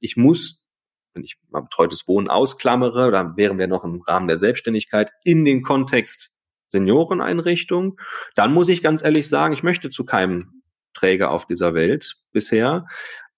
[0.00, 0.64] ich muss,
[1.14, 5.44] wenn ich mal betreutes Wohnen ausklammere, dann wären wir noch im Rahmen der Selbstständigkeit in
[5.44, 6.32] den Kontext
[6.68, 7.98] Senioreneinrichtung,
[8.34, 10.62] dann muss ich ganz ehrlich sagen, ich möchte zu keinem
[10.94, 12.86] Träger auf dieser Welt bisher.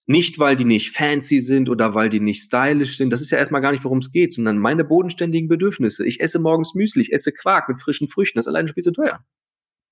[0.06, 3.12] Nicht, weil die nicht fancy sind oder weil die nicht stylisch sind.
[3.12, 6.04] Das ist ja erstmal gar nicht, worum es geht, sondern meine bodenständigen Bedürfnisse.
[6.04, 8.38] Ich esse morgens Müsli, ich esse Quark mit frischen Früchten.
[8.38, 9.24] Das ist allein schon viel zu teuer.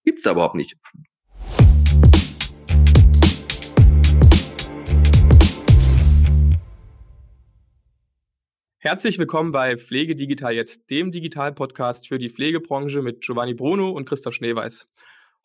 [0.04, 0.76] Gibt's da überhaupt nicht.
[8.80, 14.08] Herzlich willkommen bei Pflege Digital jetzt, dem Digital-Podcast für die Pflegebranche mit Giovanni Bruno und
[14.08, 14.86] Christoph Schneeweiß.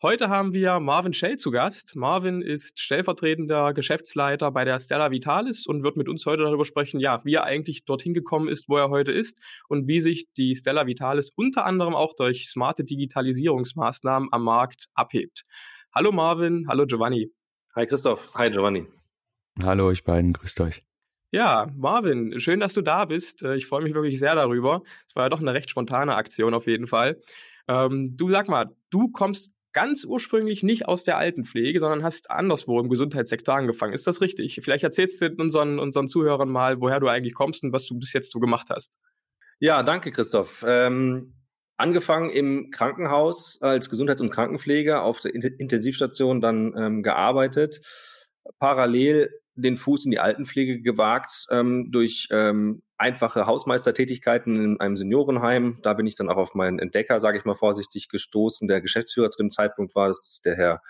[0.02, 1.96] Heute haben wir Marvin Schell zu Gast.
[1.96, 7.00] Marvin ist stellvertretender Geschäftsleiter bei der Stella Vitalis und wird mit uns heute darüber sprechen,
[7.00, 10.54] ja, wie er eigentlich dorthin gekommen ist, wo er heute ist und wie sich die
[10.54, 15.42] Stella Vitalis unter anderem auch durch smarte Digitalisierungsmaßnahmen am Markt abhebt.
[15.92, 17.32] Hallo Marvin, hallo Giovanni.
[17.74, 18.86] Hi Christoph, hi Giovanni.
[19.60, 20.82] Hallo euch beiden, grüßt euch.
[21.34, 23.42] Ja, Marvin, schön, dass du da bist.
[23.42, 24.82] Äh, ich freue mich wirklich sehr darüber.
[25.08, 27.20] Es war ja doch eine recht spontane Aktion auf jeden Fall.
[27.66, 32.78] Ähm, du sag mal, du kommst ganz ursprünglich nicht aus der Altenpflege, sondern hast anderswo
[32.78, 33.94] im Gesundheitssektor angefangen.
[33.94, 34.60] Ist das richtig?
[34.62, 38.12] Vielleicht erzählst du unseren, unseren Zuhörern mal, woher du eigentlich kommst und was du bis
[38.12, 39.00] jetzt so gemacht hast.
[39.58, 40.64] Ja, danke, Christoph.
[40.64, 41.34] Ähm,
[41.76, 47.80] angefangen im Krankenhaus als Gesundheits- und Krankenpfleger auf der Intensivstation dann ähm, gearbeitet.
[48.60, 55.78] Parallel den Fuß in die Altenpflege gewagt ähm, durch ähm, einfache Hausmeistertätigkeiten in einem Seniorenheim.
[55.82, 58.68] Da bin ich dann auch auf meinen Entdecker, sage ich mal vorsichtig, gestoßen.
[58.68, 60.82] Der Geschäftsführer zu dem Zeitpunkt war, das ist der Herr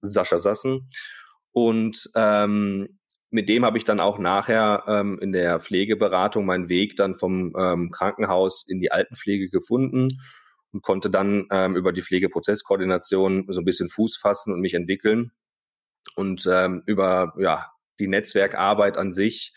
[0.00, 0.88] Sascha Sassen.
[1.52, 2.98] Und ähm,
[3.30, 7.54] mit dem habe ich dann auch nachher ähm, in der Pflegeberatung meinen Weg dann vom
[7.58, 10.08] ähm, Krankenhaus in die Altenpflege gefunden
[10.72, 15.32] und konnte dann ähm, über die Pflegeprozesskoordination so ein bisschen Fuß fassen und mich entwickeln.
[16.14, 19.54] Und ähm, über ja, die Netzwerkarbeit an sich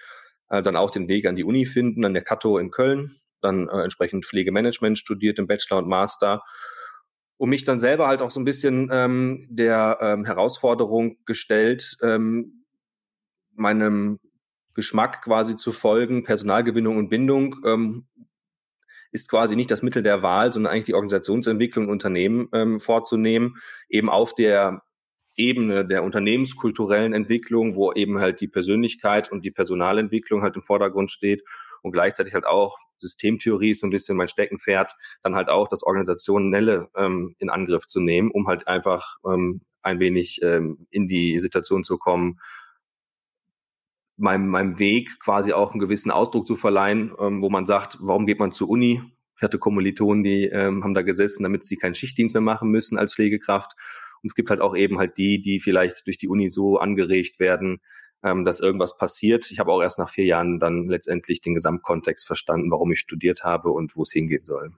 [0.49, 3.67] äh, dann auch den Weg an die Uni finden, an der Kato in Köln, dann
[3.69, 6.41] äh, entsprechend Pflegemanagement studiert im Bachelor und Master.
[7.37, 12.65] Und mich dann selber halt auch so ein bisschen ähm, der ähm, Herausforderung gestellt, ähm,
[13.53, 14.19] meinem
[14.73, 18.07] Geschmack quasi zu folgen, Personalgewinnung und Bindung ähm,
[19.11, 23.55] ist quasi nicht das Mittel der Wahl, sondern eigentlich die Organisationsentwicklung Unternehmen ähm, vorzunehmen,
[23.87, 24.83] eben auf der
[25.39, 31.09] Ebene der unternehmenskulturellen Entwicklung, wo eben halt die Persönlichkeit und die Personalentwicklung halt im Vordergrund
[31.09, 31.43] steht
[31.81, 35.83] und gleichzeitig halt auch Systemtheorie ist so ein bisschen mein Steckenpferd, dann halt auch das
[35.83, 41.39] Organisationelle ähm, in Angriff zu nehmen, um halt einfach ähm, ein wenig ähm, in die
[41.39, 42.39] Situation zu kommen,
[44.17, 48.25] meinem, meinem Weg quasi auch einen gewissen Ausdruck zu verleihen, ähm, wo man sagt, warum
[48.25, 49.01] geht man zur Uni?
[49.37, 52.97] Ich hatte Kommilitonen, die ähm, haben da gesessen, damit sie keinen Schichtdienst mehr machen müssen
[52.97, 53.75] als Pflegekraft
[54.21, 57.39] und es gibt halt auch eben halt die, die vielleicht durch die Uni so angeregt
[57.39, 57.79] werden,
[58.23, 59.49] ähm, dass irgendwas passiert.
[59.51, 63.43] Ich habe auch erst nach vier Jahren dann letztendlich den Gesamtkontext verstanden, warum ich studiert
[63.43, 64.71] habe und wo es hingehen soll.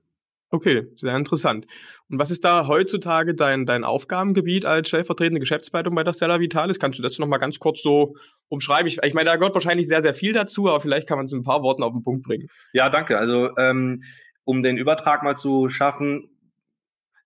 [0.54, 1.66] Okay, sehr interessant.
[2.10, 6.78] Und was ist da heutzutage dein, dein Aufgabengebiet als stellvertretende Geschäftsleitung bei der Stella Vitalis?
[6.78, 8.16] Kannst du das noch mal ganz kurz so
[8.50, 8.86] umschreiben?
[8.88, 11.32] Ich, ich meine, da gehört wahrscheinlich sehr, sehr viel dazu, aber vielleicht kann man es
[11.32, 12.48] in ein paar Worten auf den Punkt bringen.
[12.74, 13.18] Ja, danke.
[13.18, 14.02] Also ähm,
[14.44, 16.28] um den Übertrag mal zu schaffen,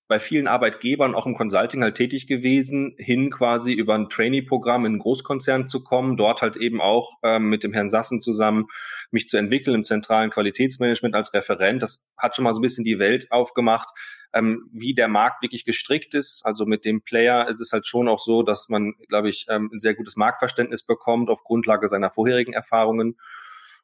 [0.07, 4.93] bei vielen Arbeitgebern auch im Consulting halt tätig gewesen, hin quasi über ein Trainee-Programm in
[4.93, 8.67] einen Großkonzern zu kommen, dort halt eben auch ähm, mit dem Herrn Sassen zusammen
[9.09, 11.81] mich zu entwickeln im zentralen Qualitätsmanagement als Referent.
[11.81, 13.89] Das hat schon mal so ein bisschen die Welt aufgemacht,
[14.33, 16.45] ähm, wie der Markt wirklich gestrickt ist.
[16.45, 19.71] Also mit dem Player ist es halt schon auch so, dass man, glaube ich, ähm,
[19.73, 23.17] ein sehr gutes Marktverständnis bekommt auf Grundlage seiner vorherigen Erfahrungen.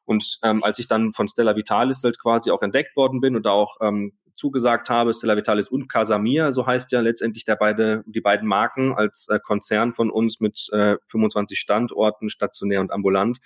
[0.04, 3.46] Und ähm, als ich dann von Stella Vitalis halt quasi auch entdeckt worden bin und
[3.46, 8.20] auch ähm, zugesagt habe, Stella Vitalis und Casamir, so heißt ja letztendlich der beide, die
[8.20, 13.38] beiden Marken als äh, Konzern von uns mit äh, 25 Standorten, stationär und ambulant,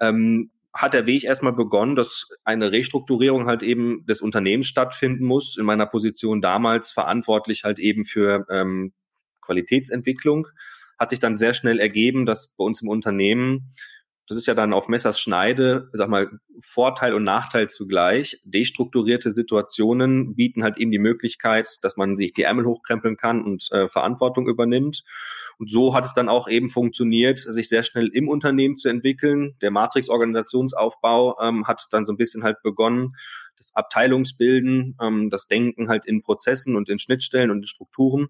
[0.00, 5.56] ähm, hat der Weg erstmal begonnen, dass eine Restrukturierung halt eben des Unternehmens stattfinden muss.
[5.56, 8.92] In meiner Position damals verantwortlich halt eben für ähm,
[9.40, 10.46] Qualitätsentwicklung.
[10.98, 13.72] Hat sich dann sehr schnell ergeben, dass bei uns im Unternehmen
[14.30, 18.40] das ist ja dann auf Messers Schneide, sag mal, Vorteil und Nachteil zugleich.
[18.44, 23.66] Destrukturierte Situationen bieten halt eben die Möglichkeit, dass man sich die Ärmel hochkrempeln kann und
[23.72, 25.02] äh, Verantwortung übernimmt.
[25.58, 29.56] Und so hat es dann auch eben funktioniert, sich sehr schnell im Unternehmen zu entwickeln.
[29.62, 33.08] Der Matrix-Organisationsaufbau ähm, hat dann so ein bisschen halt begonnen,
[33.56, 38.28] das Abteilungsbilden, ähm, das Denken halt in Prozessen und in Schnittstellen und in Strukturen.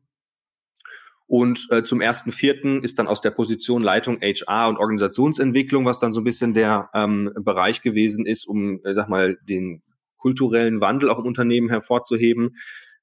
[1.30, 6.00] Und äh, zum ersten Vierten ist dann aus der Position Leitung HR und Organisationsentwicklung, was
[6.00, 9.80] dann so ein bisschen der ähm, Bereich gewesen ist, um, äh, sag mal, den
[10.16, 12.56] kulturellen Wandel auch im Unternehmen hervorzuheben,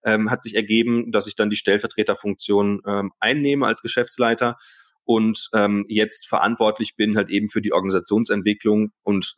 [0.03, 4.57] ähm, hat sich ergeben, dass ich dann die Stellvertreterfunktion ähm, einnehme als Geschäftsleiter
[5.05, 9.37] und ähm, jetzt verantwortlich bin halt eben für die Organisationsentwicklung und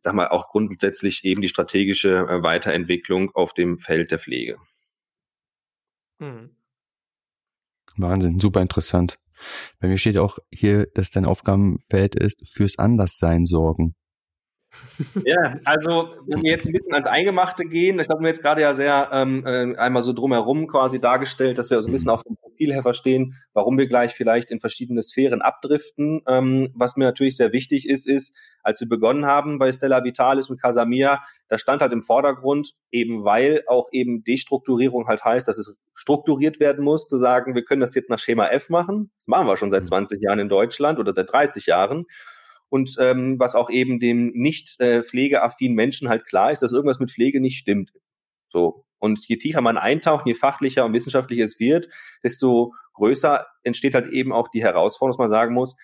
[0.00, 4.58] sag mal auch grundsätzlich eben die strategische äh, Weiterentwicklung auf dem Feld der Pflege.
[6.18, 6.56] Hm.
[7.96, 9.18] Wahnsinn, super interessant.
[9.80, 13.94] Bei mir steht auch hier, dass dein Aufgabenfeld ist, fürs Anderssein sorgen.
[15.26, 18.62] Ja, also wenn wir jetzt ein bisschen ans Eingemachte gehen, ich habe mir jetzt gerade
[18.62, 22.14] ja sehr ähm, äh, einmal so drumherum quasi dargestellt, dass wir so ein bisschen mhm.
[22.14, 26.20] auf dem Profil her verstehen, warum wir gleich vielleicht in verschiedene Sphären abdriften.
[26.28, 30.50] Ähm, was mir natürlich sehr wichtig ist, ist, als wir begonnen haben bei Stella Vitalis
[30.50, 35.58] und Casamia, da stand halt im Vordergrund, eben weil auch eben Destrukturierung halt heißt, dass
[35.58, 39.10] es strukturiert werden muss, zu sagen, wir können das jetzt nach Schema F machen.
[39.18, 40.24] Das machen wir schon seit 20 mhm.
[40.24, 42.06] Jahren in Deutschland oder seit 30 Jahren
[42.68, 47.00] und ähm, was auch eben dem nicht äh, pflegeaffinen Menschen halt klar ist, dass irgendwas
[47.00, 47.92] mit Pflege nicht stimmt.
[48.50, 48.86] So.
[49.02, 51.88] Und je tiefer man eintaucht, je fachlicher und wissenschaftlicher es wird,
[52.22, 55.74] desto größer entsteht halt eben auch die Herausforderung, dass man sagen muss,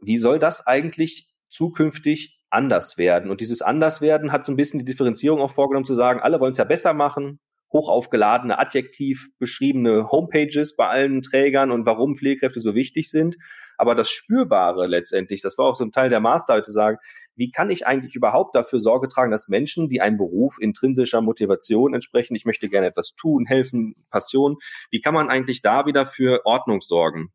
[0.00, 3.30] wie soll das eigentlich zukünftig anders werden?
[3.30, 6.52] Und dieses Anderswerden hat so ein bisschen die Differenzierung auch vorgenommen, zu sagen, alle wollen
[6.52, 7.40] es ja besser machen,
[7.72, 13.36] hochaufgeladene, adjektiv beschriebene Homepages bei allen Trägern und warum Pflegekräfte so wichtig sind.
[13.78, 16.98] Aber das Spürbare letztendlich, das war auch so ein Teil der Masterarbeit zu sagen,
[17.34, 21.94] wie kann ich eigentlich überhaupt dafür Sorge tragen, dass Menschen, die einen Beruf intrinsischer Motivation
[21.94, 24.58] entsprechen, ich möchte gerne etwas tun, helfen, Passion,
[24.90, 27.32] wie kann man eigentlich da wieder für Ordnung sorgen?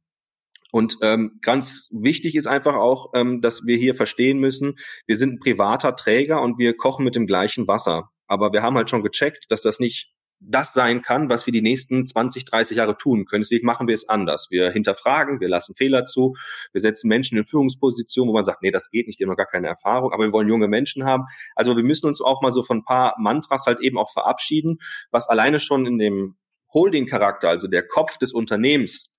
[0.71, 4.75] Und ähm, ganz wichtig ist einfach auch, ähm, dass wir hier verstehen müssen,
[5.05, 8.09] wir sind ein privater Träger und wir kochen mit dem gleichen Wasser.
[8.27, 11.61] Aber wir haben halt schon gecheckt, dass das nicht das sein kann, was wir die
[11.61, 13.41] nächsten 20, 30 Jahre tun können.
[13.41, 14.47] Deswegen machen wir es anders.
[14.51, 16.35] Wir hinterfragen, wir lassen Fehler zu,
[16.73, 19.37] wir setzen Menschen in Führungspositionen, wo man sagt, nee, das geht nicht, die haben noch
[19.37, 21.23] gar keine Erfahrung, aber wir wollen junge Menschen haben.
[21.55, 24.77] Also wir müssen uns auch mal so von ein paar Mantras halt eben auch verabschieden,
[25.11, 26.37] was alleine schon in dem
[26.73, 29.11] Holding-Charakter, also der Kopf des Unternehmens,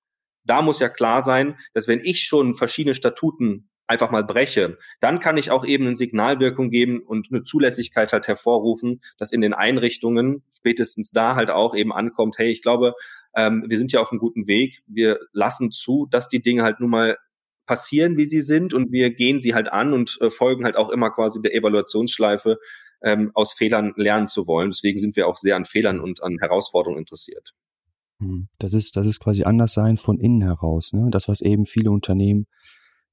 [0.45, 5.19] da muss ja klar sein, dass wenn ich schon verschiedene Statuten einfach mal breche, dann
[5.19, 9.55] kann ich auch eben eine Signalwirkung geben und eine Zulässigkeit halt hervorrufen, dass in den
[9.55, 12.95] Einrichtungen spätestens da halt auch eben ankommt, hey, ich glaube,
[13.35, 16.81] ähm, wir sind ja auf einem guten Weg, wir lassen zu, dass die Dinge halt
[16.81, 17.17] nun mal
[17.67, 20.91] passieren, wie sie sind und wir gehen sie halt an und äh, folgen halt auch
[20.91, 22.59] immer quasi der Evaluationsschleife,
[23.03, 24.71] ähm, aus Fehlern lernen zu wollen.
[24.71, 27.55] Deswegen sind wir auch sehr an Fehlern und an Herausforderungen interessiert.
[28.21, 30.93] Hm, das ist, das ist quasi anders sein von innen heraus.
[30.93, 31.09] Ne?
[31.11, 32.47] Das, was eben viele Unternehmen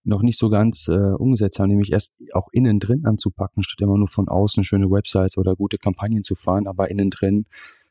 [0.05, 3.97] noch nicht so ganz äh, umgesetzt haben, nämlich erst auch innen drin anzupacken, statt immer
[3.97, 7.45] nur von außen schöne Websites oder gute Kampagnen zu fahren, aber innen drin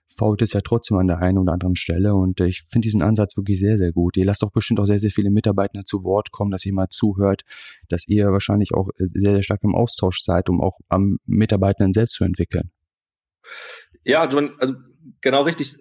[0.07, 3.03] fault es ja trotzdem an der einen oder anderen Stelle und äh, ich finde diesen
[3.03, 4.17] Ansatz wirklich sehr, sehr gut.
[4.17, 6.89] Ihr lasst doch bestimmt auch sehr, sehr viele Mitarbeiter zu Wort kommen, dass ihr mal
[6.89, 7.43] zuhört,
[7.89, 11.93] dass ihr wahrscheinlich auch äh, sehr, sehr stark im Austausch seid, um auch am Mitarbeitenden
[11.93, 12.71] selbst zu entwickeln.
[14.05, 14.75] Ja, John, also
[15.21, 15.77] genau richtig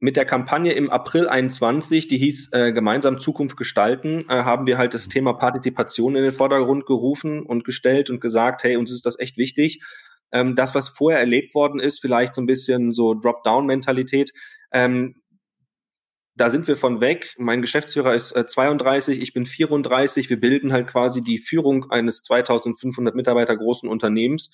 [0.00, 4.78] mit der Kampagne im April 21, die hieß äh, gemeinsam Zukunft gestalten, äh, haben wir
[4.78, 9.06] halt das Thema Partizipation in den Vordergrund gerufen und gestellt und gesagt, hey, uns ist
[9.06, 9.82] das echt wichtig.
[10.30, 14.32] Ähm, das, was vorher erlebt worden ist, vielleicht so ein bisschen so Drop-Down-Mentalität,
[14.72, 15.16] ähm,
[16.36, 17.34] da sind wir von weg.
[17.36, 20.30] Mein Geschäftsführer ist äh, 32, ich bin 34.
[20.30, 24.50] Wir bilden halt quasi die Führung eines 2500 Mitarbeiter großen Unternehmens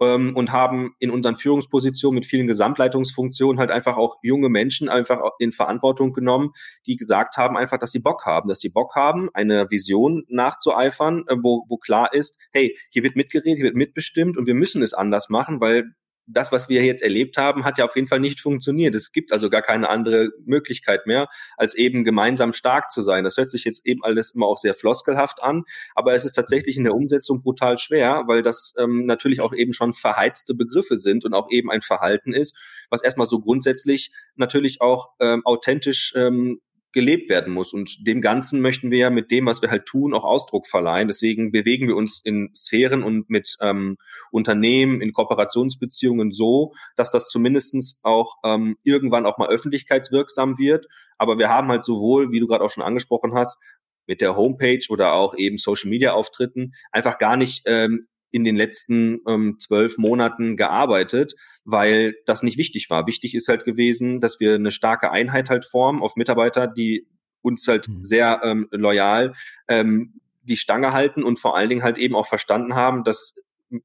[0.00, 5.20] ähm, und haben in unseren Führungspositionen mit vielen Gesamtleitungsfunktionen halt einfach auch junge Menschen einfach
[5.38, 6.50] in Verantwortung genommen,
[6.86, 11.24] die gesagt haben einfach, dass sie Bock haben, dass sie Bock haben, eine Vision nachzueifern,
[11.28, 14.82] äh, wo, wo klar ist, hey, hier wird mitgeredet, hier wird mitbestimmt und wir müssen
[14.82, 15.90] es anders machen, weil
[16.26, 18.94] das, was wir jetzt erlebt haben, hat ja auf jeden Fall nicht funktioniert.
[18.94, 23.24] Es gibt also gar keine andere Möglichkeit mehr, als eben gemeinsam stark zu sein.
[23.24, 25.64] Das hört sich jetzt eben alles immer auch sehr floskelhaft an,
[25.94, 29.72] aber es ist tatsächlich in der Umsetzung brutal schwer, weil das ähm, natürlich auch eben
[29.72, 32.56] schon verheizte Begriffe sind und auch eben ein Verhalten ist,
[32.90, 36.60] was erstmal so grundsätzlich natürlich auch ähm, authentisch ähm,
[36.94, 37.74] gelebt werden muss.
[37.74, 41.08] Und dem Ganzen möchten wir ja mit dem, was wir halt tun, auch Ausdruck verleihen.
[41.08, 43.98] Deswegen bewegen wir uns in Sphären und mit ähm,
[44.30, 50.86] Unternehmen, in Kooperationsbeziehungen so, dass das zumindestens auch ähm, irgendwann auch mal öffentlichkeitswirksam wird.
[51.18, 53.58] Aber wir haben halt sowohl, wie du gerade auch schon angesprochen hast,
[54.06, 58.56] mit der Homepage oder auch eben Social Media Auftritten einfach gar nicht ähm, in den
[58.56, 63.06] letzten ähm, zwölf Monaten gearbeitet, weil das nicht wichtig war.
[63.06, 67.06] Wichtig ist halt gewesen, dass wir eine starke Einheit halt formen auf Mitarbeiter, die
[67.42, 68.02] uns halt mhm.
[68.02, 69.34] sehr ähm, loyal
[69.68, 73.36] ähm, die Stange halten und vor allen Dingen halt eben auch verstanden haben, dass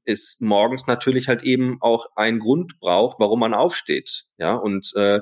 [0.04, 4.24] es morgens natürlich halt eben auch einen Grund braucht, warum man aufsteht.
[4.36, 5.20] Ja, und äh,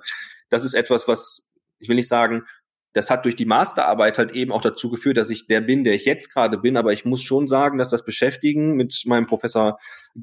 [0.48, 2.44] das ist etwas, was ich will nicht sagen,
[2.92, 5.94] das hat durch die Masterarbeit halt eben auch dazu geführt, dass ich der bin, der
[5.94, 6.76] ich jetzt gerade bin.
[6.76, 9.78] Aber ich muss schon sagen, dass das Beschäftigen mit meinem Professor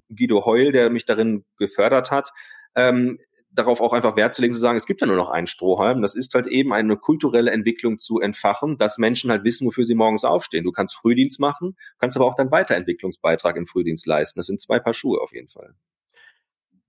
[0.09, 2.31] Guido Heul, der mich darin gefördert hat,
[2.75, 3.19] ähm,
[3.51, 6.01] darauf auch einfach Wert zu legen, zu sagen, es gibt ja nur noch einen Strohhalm.
[6.01, 9.95] Das ist halt eben eine kulturelle Entwicklung zu entfachen, dass Menschen halt wissen, wofür sie
[9.95, 10.65] morgens aufstehen.
[10.65, 14.39] Du kannst Frühdienst machen, kannst aber auch deinen Weiterentwicklungsbeitrag im Frühdienst leisten.
[14.39, 15.75] Das sind zwei Paar Schuhe auf jeden Fall.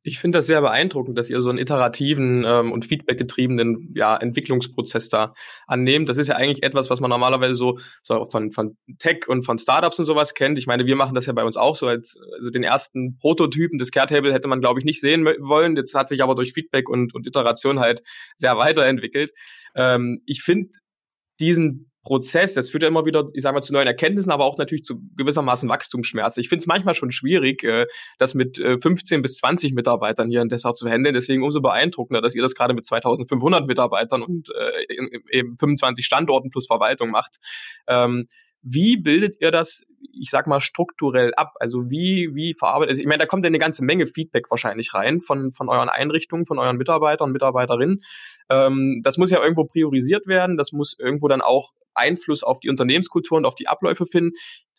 [0.06, 5.08] Ich finde das sehr beeindruckend, dass ihr so einen iterativen ähm, und feedbackgetriebenen ja, Entwicklungsprozess
[5.08, 5.34] da
[5.66, 6.08] annehmt.
[6.08, 9.58] Das ist ja eigentlich etwas, was man normalerweise so, so von, von Tech und von
[9.58, 10.60] Startups und sowas kennt.
[10.60, 11.88] Ich meine, wir machen das ja bei uns auch so.
[11.88, 15.74] Als, also den ersten Prototypen des Caretable hätte man, glaube ich, nicht sehen wollen.
[15.74, 18.02] Jetzt hat sich aber durch Feedback und, und Iteration halt
[18.36, 19.32] sehr weiterentwickelt.
[19.74, 20.70] Ähm, ich finde
[21.40, 24.58] diesen Prozess, das führt ja immer wieder, ich sage mal, zu neuen Erkenntnissen, aber auch
[24.58, 26.36] natürlich zu gewissermaßen Wachstumsschmerz.
[26.36, 27.86] Ich finde es manchmal schon schwierig, äh,
[28.18, 31.14] das mit äh, 15 bis 20 Mitarbeitern hier in Dessau zu handeln.
[31.14, 34.86] Deswegen umso beeindruckender, dass ihr das gerade mit 2500 Mitarbeitern und äh,
[35.30, 37.38] eben 25 Standorten plus Verwaltung macht.
[37.88, 38.26] Ähm,
[38.68, 41.54] wie bildet ihr das, ich sag mal, strukturell ab?
[41.60, 44.92] Also wie, wie verarbeitet, also ich meine, da kommt ja eine ganze Menge Feedback wahrscheinlich
[44.92, 48.02] rein von, von euren Einrichtungen, von euren Mitarbeitern, Mitarbeiterinnen.
[48.50, 52.68] Ähm, das muss ja irgendwo priorisiert werden, das muss irgendwo dann auch Einfluss auf die
[52.68, 54.32] Unternehmenskultur und auf die Abläufe finden.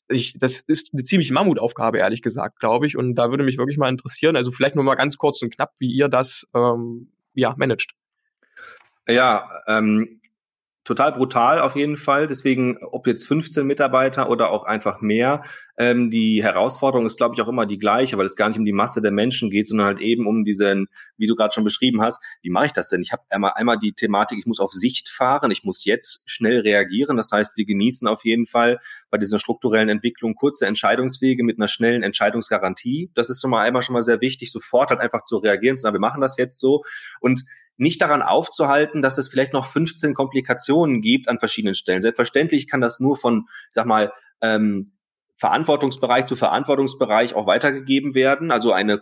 [0.09, 2.97] Ich, das ist eine ziemlich Mammutaufgabe, ehrlich gesagt, glaube ich.
[2.97, 5.75] Und da würde mich wirklich mal interessieren, also vielleicht nur mal ganz kurz und knapp,
[5.79, 7.93] wie ihr das ähm, ja, managt.
[9.07, 10.19] Ja, ähm,
[10.87, 12.27] total brutal auf jeden Fall.
[12.27, 15.43] Deswegen, ob jetzt 15 Mitarbeiter oder auch einfach mehr,
[15.77, 18.63] ähm, die Herausforderung ist, glaube ich, auch immer die gleiche, weil es gar nicht um
[18.63, 22.01] die Masse der Menschen geht, sondern halt eben um diesen, wie du gerade schon beschrieben
[22.01, 23.01] hast, wie mache ich das denn?
[23.01, 26.61] Ich habe einmal, einmal die Thematik, ich muss auf Sicht fahren, ich muss jetzt schnell
[26.61, 27.17] reagieren.
[27.17, 28.79] Das heißt, wir genießen auf jeden Fall
[29.11, 33.11] bei dieser strukturellen Entwicklung kurze Entscheidungswege mit einer schnellen Entscheidungsgarantie.
[33.13, 35.81] Das ist schon mal einmal schon mal sehr wichtig, sofort halt einfach zu reagieren, zu
[35.81, 36.83] sagen, wir machen das jetzt so.
[37.19, 37.43] Und
[37.77, 42.01] nicht daran aufzuhalten, dass es vielleicht noch 15 Komplikationen gibt an verschiedenen Stellen.
[42.01, 44.91] Selbstverständlich kann das nur von, sag mal, ähm,
[45.35, 48.51] Verantwortungsbereich zu Verantwortungsbereich auch weitergegeben werden.
[48.51, 49.01] Also eine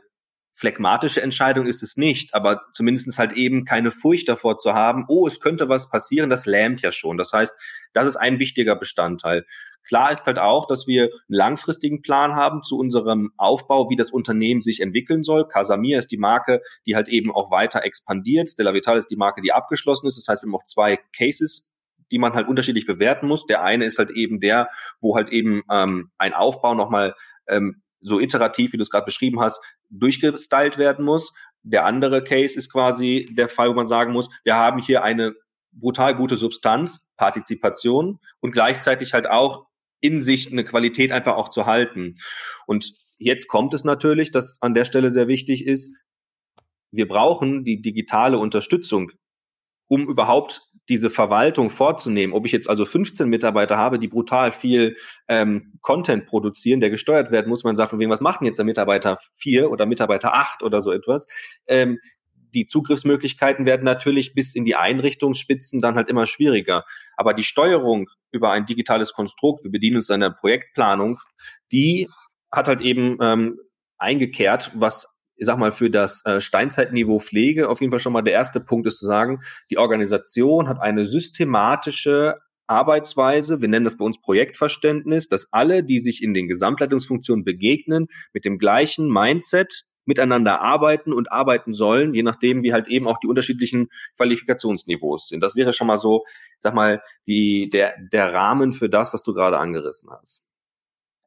[0.55, 5.27] phlegmatische Entscheidung ist es nicht, aber zumindestens halt eben keine Furcht davor zu haben, oh,
[5.27, 7.17] es könnte was passieren, das lähmt ja schon.
[7.17, 7.53] Das heißt,
[7.91, 9.45] das ist ein wichtiger Bestandteil.
[9.85, 14.11] Klar ist halt auch, dass wir einen langfristigen Plan haben zu unserem Aufbau, wie das
[14.11, 15.47] Unternehmen sich entwickeln soll.
[15.47, 18.49] Casamir ist die Marke, die halt eben auch weiter expandiert.
[18.49, 20.17] Stella Vital ist die Marke, die abgeschlossen ist.
[20.17, 21.71] Das heißt, wir haben auch zwei Cases
[22.11, 23.47] die man halt unterschiedlich bewerten muss.
[23.47, 24.69] Der eine ist halt eben der,
[25.01, 27.15] wo halt eben ähm, ein Aufbau nochmal
[27.47, 31.33] ähm, so iterativ, wie du es gerade beschrieben hast, durchgestylt werden muss.
[31.63, 35.33] Der andere Case ist quasi der Fall, wo man sagen muss, wir haben hier eine
[35.71, 39.65] brutal gute Substanz, Partizipation und gleichzeitig halt auch
[39.99, 42.13] in sich eine Qualität einfach auch zu halten.
[42.67, 45.97] Und jetzt kommt es natürlich, dass an der Stelle sehr wichtig ist,
[46.91, 49.11] wir brauchen die digitale Unterstützung,
[49.87, 54.97] um überhaupt diese Verwaltung vorzunehmen, ob ich jetzt also 15 Mitarbeiter habe, die brutal viel
[55.27, 58.57] ähm, Content produzieren, der gesteuert werden muss, man sagt von wem, was macht denn jetzt
[58.57, 61.27] der Mitarbeiter 4 oder Mitarbeiter 8 oder so etwas,
[61.67, 61.99] ähm,
[62.53, 66.85] die Zugriffsmöglichkeiten werden natürlich bis in die Einrichtungsspitzen dann halt immer schwieriger.
[67.17, 71.19] Aber die Steuerung über ein digitales Konstrukt, wir bedienen uns einer Projektplanung,
[71.71, 72.09] die
[72.51, 73.59] hat halt eben ähm,
[73.97, 78.21] eingekehrt, was ich sag mal, für das äh, Steinzeitniveau Pflege auf jeden Fall schon mal
[78.21, 82.35] der erste Punkt ist zu sagen, die Organisation hat eine systematische
[82.67, 88.07] Arbeitsweise, wir nennen das bei uns Projektverständnis, dass alle, die sich in den Gesamtleitungsfunktionen begegnen,
[88.33, 93.17] mit dem gleichen Mindset miteinander arbeiten und arbeiten sollen, je nachdem, wie halt eben auch
[93.19, 93.87] die unterschiedlichen
[94.17, 95.41] Qualifikationsniveaus sind.
[95.41, 96.23] Das wäre schon mal so,
[96.59, 100.44] sag mal, die, der, der Rahmen für das, was du gerade angerissen hast.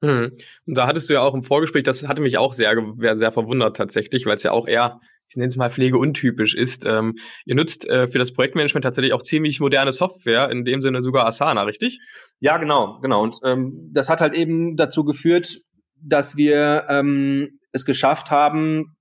[0.00, 0.36] Mhm.
[0.66, 2.74] Und da hattest du ja auch im Vorgespräch, das hatte mich auch sehr,
[3.14, 6.86] sehr verwundert tatsächlich, weil es ja auch eher, ich nenne es mal pflegeuntypisch ist.
[6.86, 11.02] Ähm, ihr nutzt äh, für das Projektmanagement tatsächlich auch ziemlich moderne Software, in dem Sinne
[11.02, 11.98] sogar Asana, richtig?
[12.40, 13.22] Ja, genau, genau.
[13.22, 15.58] Und ähm, das hat halt eben dazu geführt,
[16.00, 18.96] dass wir ähm, es geschafft haben,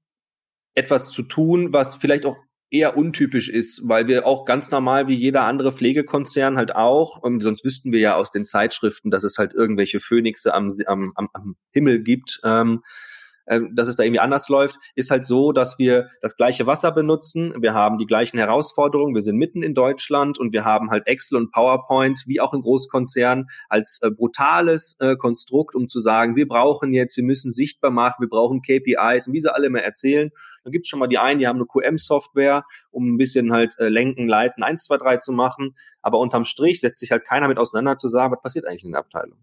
[0.74, 2.38] etwas zu tun, was vielleicht auch
[2.70, 7.42] eher untypisch ist, weil wir auch ganz normal wie jeder andere Pflegekonzern halt auch, und
[7.42, 11.56] sonst wüssten wir ja aus den Zeitschriften, dass es halt irgendwelche Phönixe am, am, am
[11.72, 13.17] Himmel gibt, ähm, äh,
[13.48, 17.54] dass es da irgendwie anders läuft, ist halt so, dass wir das gleiche Wasser benutzen.
[17.62, 19.16] Wir haben die gleichen Herausforderungen.
[19.16, 22.62] Wir sind mitten in Deutschland und wir haben halt Excel und PowerPoint, wie auch in
[22.62, 27.92] Großkonzernen, als äh, brutales äh, Konstrukt, um zu sagen, wir brauchen jetzt, wir müssen sichtbar
[27.92, 30.30] machen, wir brauchen KPIs und wie sie alle immer erzählen.
[30.64, 33.78] Dann gibt es schon mal die einen, die haben eine QM-Software, um ein bisschen halt
[33.80, 35.74] äh, lenken, leiten, eins, zwei, drei zu machen.
[36.02, 38.92] Aber unterm Strich setzt sich halt keiner mit auseinander zu sagen, was passiert eigentlich in
[38.92, 39.40] der Abteilung.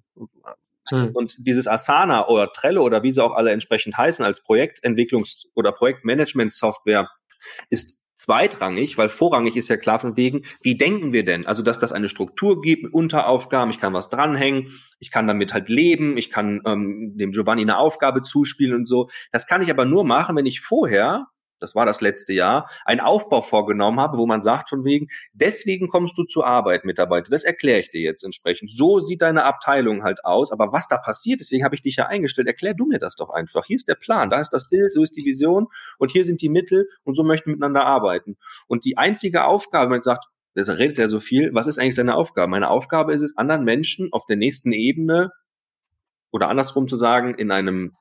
[0.88, 1.10] Hm.
[1.14, 5.72] Und dieses Asana oder Trello oder wie sie auch alle entsprechend heißen als Projektentwicklungs- oder
[5.72, 7.08] Projektmanagement-Software
[7.70, 11.46] ist zweitrangig, weil vorrangig ist ja klar von wegen, wie denken wir denn?
[11.46, 14.68] Also, dass das eine Struktur gibt mit Unteraufgaben, ich kann was dranhängen,
[15.00, 19.08] ich kann damit halt leben, ich kann ähm, dem Giovanni eine Aufgabe zuspielen und so.
[19.32, 21.26] Das kann ich aber nur machen, wenn ich vorher
[21.64, 25.88] das war das letzte Jahr, einen Aufbau vorgenommen habe, wo man sagt von wegen, deswegen
[25.88, 27.30] kommst du zur Arbeit, Mitarbeiter.
[27.30, 28.70] Das erkläre ich dir jetzt entsprechend.
[28.70, 30.52] So sieht deine Abteilung halt aus.
[30.52, 33.30] Aber was da passiert, deswegen habe ich dich ja eingestellt, erklär du mir das doch
[33.30, 33.64] einfach.
[33.64, 35.68] Hier ist der Plan, da ist das Bild, so ist die Vision
[35.98, 38.36] und hier sind die Mittel und so möchten wir miteinander arbeiten.
[38.66, 41.94] Und die einzige Aufgabe, wenn man sagt, das redet ja so viel, was ist eigentlich
[41.96, 42.50] seine Aufgabe?
[42.50, 45.30] Meine Aufgabe ist es, anderen Menschen auf der nächsten Ebene
[46.30, 47.96] oder andersrum zu sagen, in einem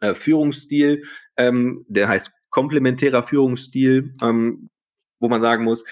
[0.00, 1.04] äh, Führungsstil,
[1.36, 4.68] ähm, der heißt komplementärer Führungsstil, ähm,
[5.20, 5.84] wo man sagen muss,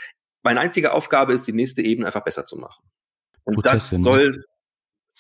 [0.42, 2.82] meine einzige Aufgabe ist, die nächste Ebene einfach besser zu machen.
[3.44, 4.44] Und das soll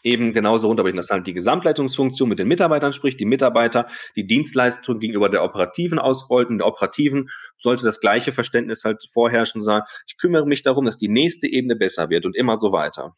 [0.02, 3.86] eben genauso runterbrechen, dass halt die Gesamtleitungsfunktion mit den Mitarbeitern spricht, die Mitarbeiter
[4.16, 9.86] die Dienstleistung gegenüber der operativen ausrollten, der operativen sollte das gleiche Verständnis halt vorherrschen, sagen,
[10.08, 13.14] ich kümmere mich darum, dass die nächste Ebene besser wird und immer so weiter.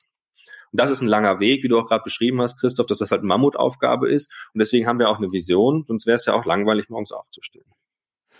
[0.70, 3.11] Und das ist ein langer Weg, wie du auch gerade beschrieben hast, Christoph, dass das
[3.11, 4.30] halt eine Mammutaufgabe ist.
[4.52, 7.64] Und deswegen haben wir auch eine Vision, sonst wäre es ja auch langweilig, morgens aufzustehen.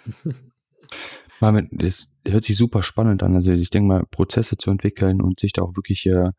[1.71, 3.37] Das hört sich super spannend an.
[3.37, 6.33] Also ich denke mal, Prozesse zu entwickeln und sich da auch wirklich äh,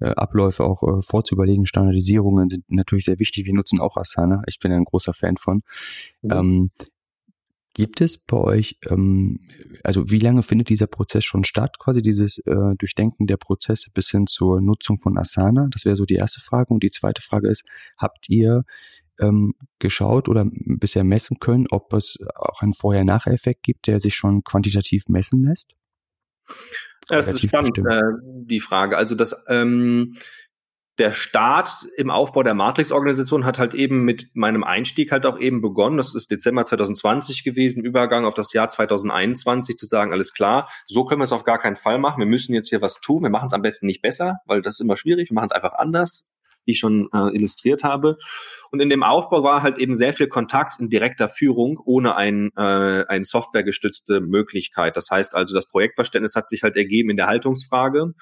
[0.00, 1.66] äh, Abläufe auch äh, vorzuüberlegen.
[1.66, 3.46] Standardisierungen sind natürlich sehr wichtig.
[3.46, 4.42] Wir nutzen auch Asana.
[4.48, 5.62] Ich bin ja ein großer Fan von.
[6.22, 6.30] Mhm.
[6.32, 6.70] Ähm,
[7.72, 9.48] Gibt es bei euch, ähm,
[9.84, 14.10] also wie lange findet dieser Prozess schon statt, quasi dieses äh, Durchdenken der Prozesse bis
[14.10, 15.68] hin zur Nutzung von Asana?
[15.70, 16.74] Das wäre so die erste Frage.
[16.74, 17.64] Und die zweite Frage ist,
[17.96, 18.64] habt ihr
[19.20, 24.44] ähm, geschaut oder bisher messen können, ob es auch einen Vorher-Nachher-Effekt gibt, der sich schon
[24.44, 25.74] quantitativ messen lässt?
[27.08, 28.96] Ja, das ist spannend, äh, die Frage.
[28.96, 30.14] Also das ähm,
[31.00, 35.62] der Start im Aufbau der Matrix-Organisation hat halt eben mit meinem Einstieg halt auch eben
[35.62, 35.96] begonnen.
[35.96, 41.06] Das ist Dezember 2020 gewesen, Übergang auf das Jahr 2021 zu sagen, alles klar, so
[41.06, 42.20] können wir es auf gar keinen Fall machen.
[42.20, 43.22] Wir müssen jetzt hier was tun.
[43.22, 45.30] Wir machen es am besten nicht besser, weil das ist immer schwierig.
[45.30, 46.28] Wir machen es einfach anders
[46.64, 48.16] wie ich schon äh, illustriert habe.
[48.70, 52.50] Und in dem Aufbau war halt eben sehr viel Kontakt in direkter Führung ohne ein,
[52.56, 54.96] äh, ein softwaregestützte Möglichkeit.
[54.96, 58.14] Das heißt also, das Projektverständnis hat sich halt ergeben in der Haltungsfrage.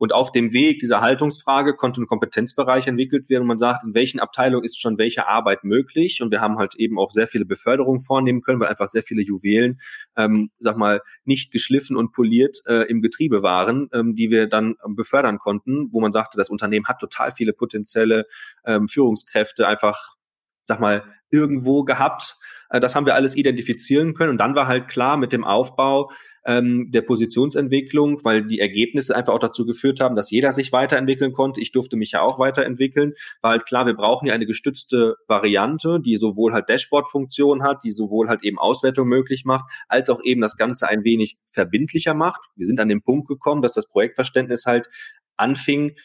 [0.00, 3.46] Und auf dem Weg dieser Haltungsfrage konnte ein Kompetenzbereich entwickelt werden.
[3.46, 6.22] Man sagt, in welchen Abteilungen ist schon welche Arbeit möglich?
[6.22, 9.20] Und wir haben halt eben auch sehr viele Beförderungen vornehmen können, weil einfach sehr viele
[9.20, 9.78] Juwelen,
[10.16, 14.76] ähm, sag mal, nicht geschliffen und poliert äh, im Getriebe waren, ähm, die wir dann
[14.88, 18.24] befördern konnten, wo man sagte, das Unternehmen hat total viele potenzielle
[18.64, 20.16] ähm, Führungskräfte einfach,
[20.70, 22.36] sag mal, irgendwo gehabt.
[22.70, 24.30] Äh, das haben wir alles identifizieren können.
[24.30, 26.10] Und dann war halt klar mit dem Aufbau
[26.46, 31.32] ähm, der Positionsentwicklung, weil die Ergebnisse einfach auch dazu geführt haben, dass jeder sich weiterentwickeln
[31.32, 31.60] konnte.
[31.60, 33.14] Ich durfte mich ja auch weiterentwickeln.
[33.42, 37.90] War halt klar, wir brauchen ja eine gestützte Variante, die sowohl halt Dashboard-Funktion hat, die
[37.90, 42.40] sowohl halt eben Auswertung möglich macht, als auch eben das Ganze ein wenig verbindlicher macht.
[42.54, 44.88] Wir sind an den Punkt gekommen, dass das Projektverständnis halt
[45.36, 45.96] anfing,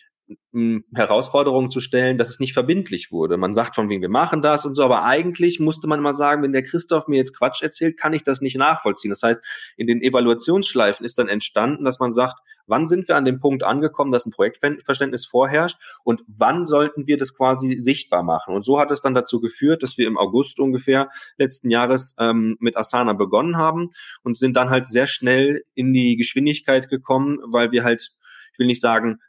[0.95, 3.37] Herausforderungen zu stellen, dass es nicht verbindlich wurde.
[3.37, 6.41] Man sagt von wegen, wir machen das und so, aber eigentlich musste man mal sagen,
[6.41, 9.09] wenn der Christoph mir jetzt Quatsch erzählt, kann ich das nicht nachvollziehen.
[9.09, 9.39] Das heißt,
[9.75, 13.63] in den Evaluationsschleifen ist dann entstanden, dass man sagt, wann sind wir an dem Punkt
[13.63, 18.55] angekommen, dass ein Projektverständnis vorherrscht und wann sollten wir das quasi sichtbar machen.
[18.55, 22.57] Und so hat es dann dazu geführt, dass wir im August ungefähr letzten Jahres ähm,
[22.59, 23.89] mit Asana begonnen haben
[24.23, 28.15] und sind dann halt sehr schnell in die Geschwindigkeit gekommen, weil wir halt
[28.55, 29.19] ich will nicht sagen,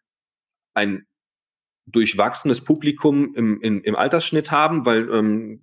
[0.76, 1.06] ein
[1.88, 5.62] durchwachsenes Publikum im, im, im Altersschnitt haben, weil ähm,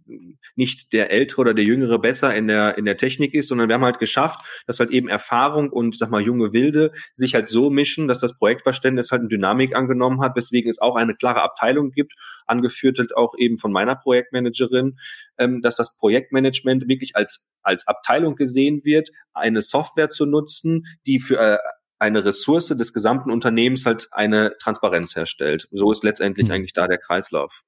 [0.56, 3.76] nicht der Ältere oder der Jüngere besser in der in der Technik ist, sondern wir
[3.76, 7.70] haben halt geschafft, dass halt eben Erfahrung und sag mal junge Wilde sich halt so
[7.70, 11.92] mischen, dass das Projektverständnis halt eine Dynamik angenommen hat, weswegen es auch eine klare Abteilung
[11.92, 12.14] gibt,
[12.46, 14.98] angeführt halt auch eben von meiner Projektmanagerin,
[15.38, 21.20] ähm, dass das Projektmanagement wirklich als als Abteilung gesehen wird, eine Software zu nutzen, die
[21.20, 21.58] für äh,
[22.00, 25.68] eine Ressource des gesamten Unternehmens halt eine Transparenz herstellt.
[25.72, 26.54] So ist letztendlich mhm.
[26.54, 27.62] eigentlich da der Kreislauf.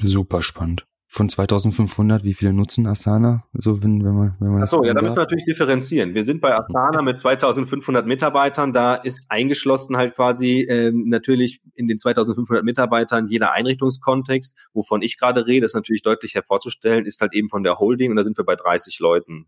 [0.00, 0.86] Super spannend.
[1.10, 3.44] Von 2500, wie viele nutzen Asana?
[3.54, 6.14] So, wenn, wenn man, wenn man Achso, ja, da müssen wir natürlich differenzieren.
[6.14, 8.74] Wir sind bei Asana mit 2500 Mitarbeitern.
[8.74, 14.54] Da ist eingeschlossen halt quasi ähm, natürlich in den 2500 Mitarbeitern jeder Einrichtungskontext.
[14.74, 18.16] Wovon ich gerade rede, ist natürlich deutlich hervorzustellen, ist halt eben von der Holding und
[18.16, 19.46] da sind wir bei 30 Leuten.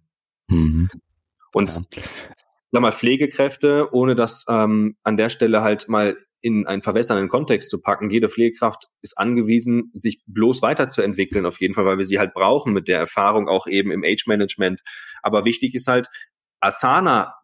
[0.48, 0.88] Mhm.
[1.52, 2.02] Und ja
[2.72, 7.70] sag mal, Pflegekräfte, ohne das ähm, an der Stelle halt mal in einen verwässernden Kontext
[7.70, 8.10] zu packen.
[8.10, 12.72] Jede Pflegekraft ist angewiesen, sich bloß weiterzuentwickeln, auf jeden Fall, weil wir sie halt brauchen
[12.72, 14.80] mit der Erfahrung auch eben im Age-Management.
[15.22, 16.08] Aber wichtig ist halt,
[16.60, 17.34] Asana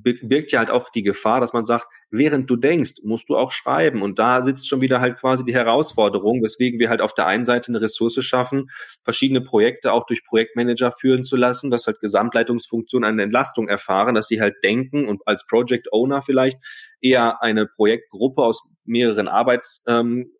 [0.00, 3.50] birgt ja halt auch die Gefahr, dass man sagt, während du denkst, musst du auch
[3.50, 4.02] schreiben.
[4.02, 7.44] Und da sitzt schon wieder halt quasi die Herausforderung, weswegen wir halt auf der einen
[7.44, 8.70] Seite eine Ressource schaffen,
[9.02, 14.28] verschiedene Projekte auch durch Projektmanager führen zu lassen, dass halt Gesamtleitungsfunktionen eine Entlastung erfahren, dass
[14.28, 16.58] die halt denken und als Project Owner vielleicht
[17.00, 20.32] eher eine Projektgruppe aus mehreren Arbeits, ähm,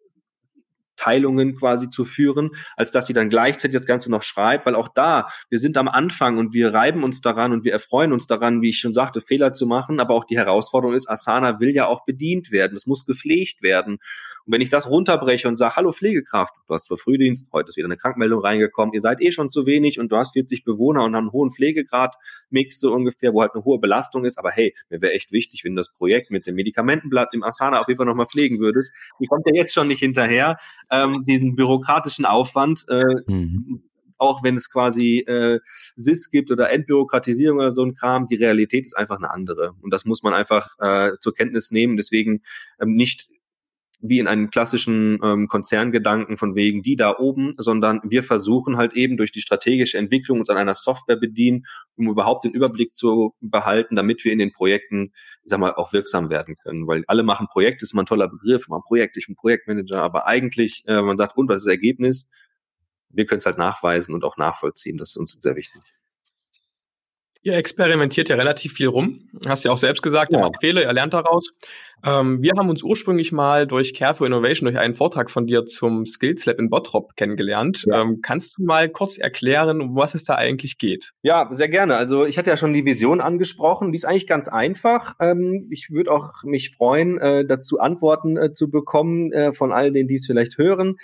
[0.99, 4.89] Abteilungen quasi zu führen, als dass sie dann gleichzeitig das Ganze noch schreibt, weil auch
[4.89, 8.63] da, wir sind am Anfang und wir reiben uns daran und wir erfreuen uns daran,
[8.63, 11.87] wie ich schon sagte, Fehler zu machen, aber auch die Herausforderung ist, Asana will ja
[11.87, 13.99] auch bedient werden, es muss gepflegt werden.
[14.45, 17.77] Und wenn ich das runterbreche und sage, hallo Pflegekraft, du hast zwar Frühdienst, heute ist
[17.77, 21.05] wieder eine Krankmeldung reingekommen, ihr seid eh schon zu wenig und du hast 40 Bewohner
[21.05, 25.01] und einen hohen Pflegegrad-Mix so ungefähr, wo halt eine hohe Belastung ist, aber hey, mir
[25.03, 28.27] wäre echt wichtig, wenn das Projekt mit dem Medikamentenblatt im Asana auf jeden Fall nochmal
[28.27, 28.93] pflegen würdest.
[29.21, 30.57] Die kommt ja jetzt schon nicht hinterher,
[30.91, 33.83] ähm, diesen bürokratischen Aufwand, äh, mhm
[34.19, 35.61] auch wenn es quasi äh,
[35.97, 39.75] SIS gibt oder Entbürokratisierung oder so ein Kram, die Realität ist einfach eine andere.
[39.81, 41.97] Und das muss man einfach äh, zur Kenntnis nehmen.
[41.97, 42.43] Deswegen
[42.81, 43.29] ähm, nicht
[44.01, 48.93] wie in einem klassischen ähm, Konzerngedanken von wegen die da oben, sondern wir versuchen halt
[48.93, 53.35] eben durch die strategische Entwicklung uns an einer Software bedienen, um überhaupt den Überblick zu
[53.41, 56.87] behalten, damit wir in den Projekten, ich sag mal, auch wirksam werden können.
[56.87, 60.27] Weil alle machen Projekte, ist immer ein toller Begriff, man Projekt, ich bin Projektmanager, aber
[60.27, 62.29] eigentlich, äh, man sagt, und was ist das Ergebnis?
[63.11, 64.97] Wir können es halt nachweisen und auch nachvollziehen.
[64.97, 65.83] Das ist uns sehr wichtig.
[67.43, 69.29] Ihr experimentiert ja relativ viel rum.
[69.47, 70.39] Hast ja auch selbst gesagt, ja.
[70.39, 71.53] ihr macht Fehler, ihr lernt daraus.
[72.05, 75.65] Ähm, wir haben uns ursprünglich mal durch Care for Innovation, durch einen Vortrag von dir
[75.67, 77.85] zum Skills Lab in Bottrop kennengelernt.
[77.87, 78.03] Ja.
[78.03, 81.13] Ähm, kannst du mal kurz erklären, um was es da eigentlich geht?
[81.23, 81.97] Ja, sehr gerne.
[81.97, 83.93] Also ich hatte ja schon die Vision angesprochen.
[83.93, 85.15] Die ist eigentlich ganz einfach.
[85.21, 89.93] Ähm, ich würde auch mich freuen, äh, dazu Antworten äh, zu bekommen äh, von all
[89.93, 90.97] denen, die es vielleicht hören.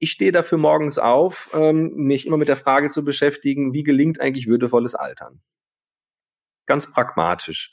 [0.00, 4.20] Ich stehe dafür morgens auf, ähm, mich immer mit der Frage zu beschäftigen, wie gelingt
[4.20, 5.42] eigentlich würdevolles Altern?
[6.66, 7.70] Ganz pragmatisch.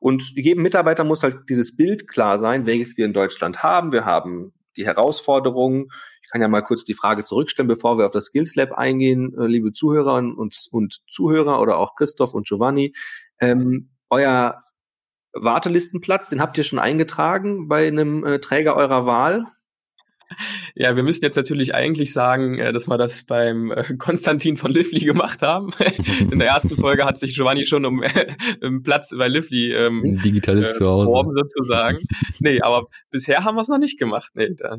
[0.00, 3.92] Und jedem Mitarbeiter muss halt dieses Bild klar sein, welches wir in Deutschland haben.
[3.92, 5.88] Wir haben die Herausforderungen.
[6.22, 9.34] Ich kann ja mal kurz die Frage zurückstellen, bevor wir auf das Skills Lab eingehen,
[9.38, 12.94] äh, liebe Zuhörerinnen und, und Zuhörer oder auch Christoph und Giovanni.
[13.38, 14.62] Ähm, euer
[15.32, 19.46] Wartelistenplatz, den habt ihr schon eingetragen bei einem äh, Träger eurer Wahl.
[20.74, 24.72] Ja, wir müssen jetzt natürlich eigentlich sagen, äh, dass wir das beim äh, Konstantin von
[24.72, 25.72] Lively gemacht haben.
[26.30, 28.02] In der ersten Folge hat sich Giovanni schon um
[28.82, 31.30] Platz bei Lively ähm, äh, zu Hause.
[31.34, 31.98] sozusagen.
[32.40, 34.30] nee, aber bisher haben wir es noch nicht gemacht.
[34.34, 34.76] Nee, da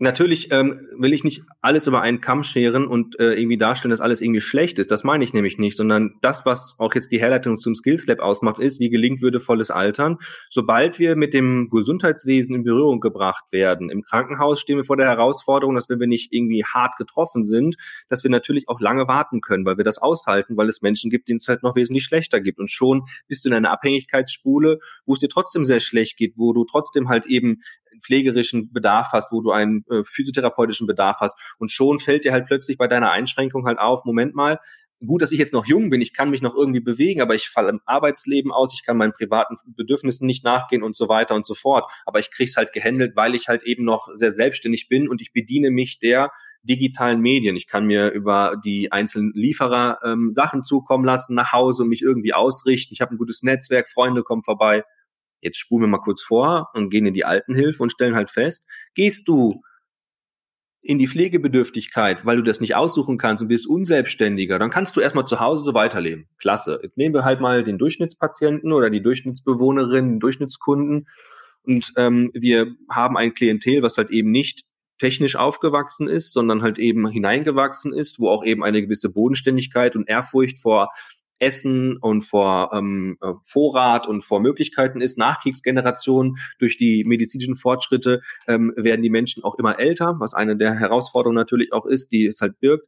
[0.00, 4.00] Natürlich ähm, will ich nicht alles über einen Kamm scheren und äh, irgendwie darstellen, dass
[4.00, 4.92] alles irgendwie schlecht ist.
[4.92, 8.20] Das meine ich nämlich nicht, sondern das, was auch jetzt die Herleitung zum Skills Lab
[8.20, 10.18] ausmacht, ist, wie gelingt würdevolles Altern.
[10.50, 15.08] Sobald wir mit dem Gesundheitswesen in Berührung gebracht werden, im Krankenhaus stehen wir vor der
[15.08, 17.74] Herausforderung, dass wenn wir nicht irgendwie hart getroffen sind,
[18.08, 21.28] dass wir natürlich auch lange warten können, weil wir das aushalten, weil es Menschen gibt,
[21.28, 22.60] denen es halt noch wesentlich schlechter gibt.
[22.60, 26.52] Und schon bist du in einer Abhängigkeitsspule, wo es dir trotzdem sehr schlecht geht, wo
[26.52, 27.62] du trotzdem halt eben
[28.00, 31.36] pflegerischen Bedarf hast, wo du einen äh, physiotherapeutischen Bedarf hast.
[31.58, 34.58] Und schon fällt dir halt plötzlich bei deiner Einschränkung halt auf, Moment mal,
[35.06, 37.48] gut, dass ich jetzt noch jung bin, ich kann mich noch irgendwie bewegen, aber ich
[37.48, 41.46] falle im Arbeitsleben aus, ich kann meinen privaten Bedürfnissen nicht nachgehen und so weiter und
[41.46, 41.90] so fort.
[42.04, 45.32] Aber ich krieg's halt gehandelt, weil ich halt eben noch sehr selbstständig bin und ich
[45.32, 46.30] bediene mich der
[46.62, 47.56] digitalen Medien.
[47.56, 52.02] Ich kann mir über die einzelnen Lieferer ähm, Sachen zukommen lassen nach Hause und mich
[52.02, 52.92] irgendwie ausrichten.
[52.92, 54.82] Ich habe ein gutes Netzwerk, Freunde kommen vorbei.
[55.40, 58.64] Jetzt spulen wir mal kurz vor und gehen in die Altenhilfe und stellen halt fest,
[58.94, 59.62] gehst du
[60.80, 65.00] in die Pflegebedürftigkeit, weil du das nicht aussuchen kannst und bist unselbstständiger, dann kannst du
[65.00, 66.28] erstmal zu Hause so weiterleben.
[66.38, 66.80] Klasse.
[66.82, 71.06] Jetzt nehmen wir halt mal den Durchschnittspatienten oder die Durchschnittsbewohnerin, den Durchschnittskunden
[71.62, 74.62] und ähm, wir haben ein Klientel, was halt eben nicht
[74.98, 80.08] technisch aufgewachsen ist, sondern halt eben hineingewachsen ist, wo auch eben eine gewisse Bodenständigkeit und
[80.08, 80.88] Ehrfurcht vor
[81.38, 85.18] Essen und vor ähm, äh, Vorrat und vor Möglichkeiten ist.
[85.18, 90.74] Nachkriegsgeneration durch die medizinischen Fortschritte ähm, werden die Menschen auch immer älter, was eine der
[90.74, 92.86] Herausforderungen natürlich auch ist, die es halt birgt.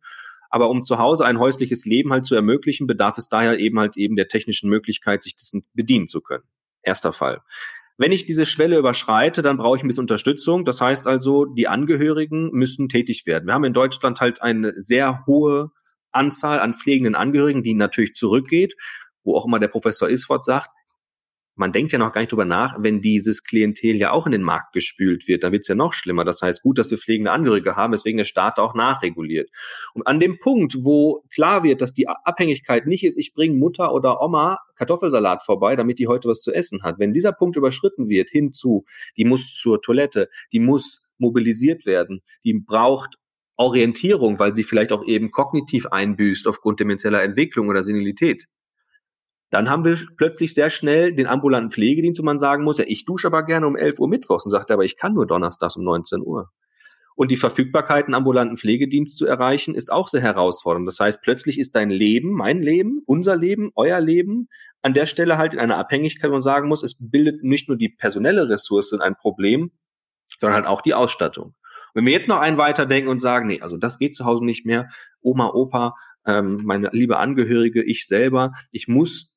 [0.50, 3.96] Aber um zu Hause ein häusliches Leben halt zu ermöglichen, bedarf es daher eben halt
[3.96, 6.44] eben der technischen Möglichkeit, sich dessen bedienen zu können.
[6.82, 7.40] Erster Fall.
[7.96, 10.64] Wenn ich diese Schwelle überschreite, dann brauche ich ein bisschen Unterstützung.
[10.64, 13.46] Das heißt also, die Angehörigen müssen tätig werden.
[13.46, 15.70] Wir haben in Deutschland halt eine sehr hohe
[16.12, 18.74] Anzahl an pflegenden Angehörigen, die natürlich zurückgeht,
[19.22, 20.70] wo auch immer der Professor Isford sagt,
[21.60, 24.42] man denkt ja noch gar nicht drüber nach, wenn dieses Klientel ja auch in den
[24.42, 26.24] Markt gespült wird, dann wird's ja noch schlimmer.
[26.24, 29.50] Das heißt, gut, dass wir pflegende Angehörige haben, weswegen der Staat auch nachreguliert.
[29.92, 33.92] Und an dem Punkt, wo klar wird, dass die Abhängigkeit nicht ist, ich bringe Mutter
[33.92, 36.98] oder Oma Kartoffelsalat vorbei, damit die heute was zu essen hat.
[36.98, 38.84] Wenn dieser Punkt überschritten wird, hinzu,
[39.18, 43.16] die muss zur Toilette, die muss mobilisiert werden, die braucht
[43.60, 48.46] Orientierung, weil sie vielleicht auch eben kognitiv einbüßt aufgrund dementieller Entwicklung oder Senilität.
[49.50, 53.04] Dann haben wir plötzlich sehr schnell den ambulanten Pflegedienst, wo man sagen muss, ja, ich
[53.04, 55.76] dusche aber gerne um 11 Uhr mittwochs und sagt er, aber ich kann nur donnerstags
[55.76, 56.50] um 19 Uhr.
[57.16, 60.88] Und die Verfügbarkeit, einen ambulanten Pflegedienst zu erreichen, ist auch sehr herausfordernd.
[60.88, 64.48] Das heißt, plötzlich ist dein Leben, mein Leben, unser Leben, euer Leben
[64.80, 67.76] an der Stelle halt in einer Abhängigkeit, wo man sagen muss, es bildet nicht nur
[67.76, 69.72] die personelle Ressource ein Problem,
[70.38, 71.54] sondern halt auch die Ausstattung.
[71.94, 74.66] Wenn wir jetzt noch einen weiterdenken und sagen, nee, also das geht zu Hause nicht
[74.66, 74.88] mehr,
[75.20, 75.94] Oma, Opa,
[76.26, 79.34] ähm, meine liebe Angehörige, ich selber, ich muss,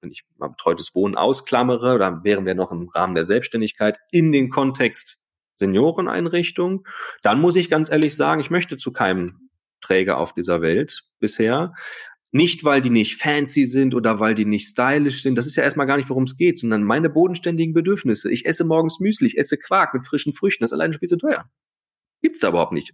[0.00, 4.32] wenn ich mal betreutes Wohnen ausklammere, dann wären wir noch im Rahmen der Selbstständigkeit, in
[4.32, 5.18] den Kontext
[5.56, 6.86] Senioreneinrichtung,
[7.22, 11.74] dann muss ich ganz ehrlich sagen, ich möchte zu keinem Träger auf dieser Welt bisher.
[12.32, 15.38] Nicht, weil die nicht fancy sind oder weil die nicht stylisch sind.
[15.38, 18.30] Das ist ja erstmal gar nicht, worum es geht, sondern meine bodenständigen Bedürfnisse.
[18.30, 20.62] Ich esse morgens Müsli, ich esse Quark mit frischen Früchten.
[20.62, 21.48] Das ist alleine schon viel zu teuer.
[22.26, 22.92] Gibt's da überhaupt nicht.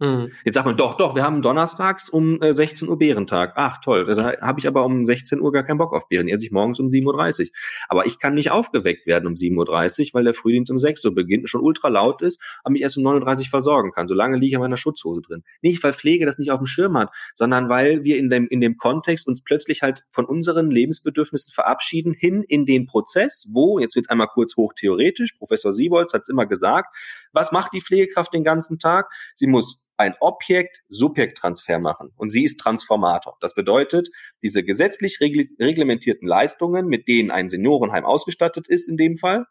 [0.00, 0.32] Mhm.
[0.44, 3.52] Jetzt sagt man, doch, doch, wir haben donnerstags um äh, 16 Uhr Bärentag.
[3.56, 6.28] Ach toll, da habe ich aber um 16 Uhr gar keinen Bock auf Bären.
[6.28, 7.48] Esse ich morgens um 7.30 Uhr.
[7.88, 11.14] Aber ich kann nicht aufgeweckt werden um 7.30 Uhr, weil der Frühdienst um 6 Uhr
[11.14, 14.08] beginnt und schon ultra laut ist, aber mich erst um 9.30 Uhr versorgen kann.
[14.08, 15.44] Solange liege ich in meiner Schutzhose drin.
[15.62, 18.60] Nicht, weil Pflege das nicht auf dem Schirm hat, sondern weil wir in dem, in
[18.60, 23.96] dem Kontext uns plötzlich halt von unseren Lebensbedürfnissen verabschieden, hin in den Prozess, wo, jetzt
[23.96, 26.94] wird einmal kurz hochtheoretisch, Professor Siebolz hat es immer gesagt,
[27.32, 29.10] was macht die Pflegekraft den ganzen Tag?
[29.34, 33.36] Sie muss ein Objekt-Subjekt-Transfer machen und sie ist Transformator.
[33.40, 34.08] Das bedeutet,
[34.42, 39.46] diese gesetzlich reglementierten Leistungen, mit denen ein Seniorenheim ausgestattet ist in dem Fall,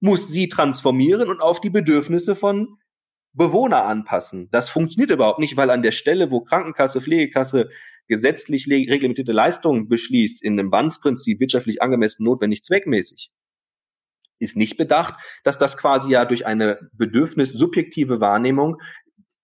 [0.00, 2.78] muss sie transformieren und auf die Bedürfnisse von
[3.32, 4.48] Bewohner anpassen.
[4.50, 7.70] Das funktioniert überhaupt nicht, weil an der Stelle, wo Krankenkasse, Pflegekasse
[8.08, 13.30] gesetzlich reglementierte Leistungen beschließt, in einem Wandsprinzip wirtschaftlich angemessen, notwendig, zweckmäßig,
[14.40, 18.80] ist nicht bedacht, dass das quasi ja durch eine bedürfnissubjektive Wahrnehmung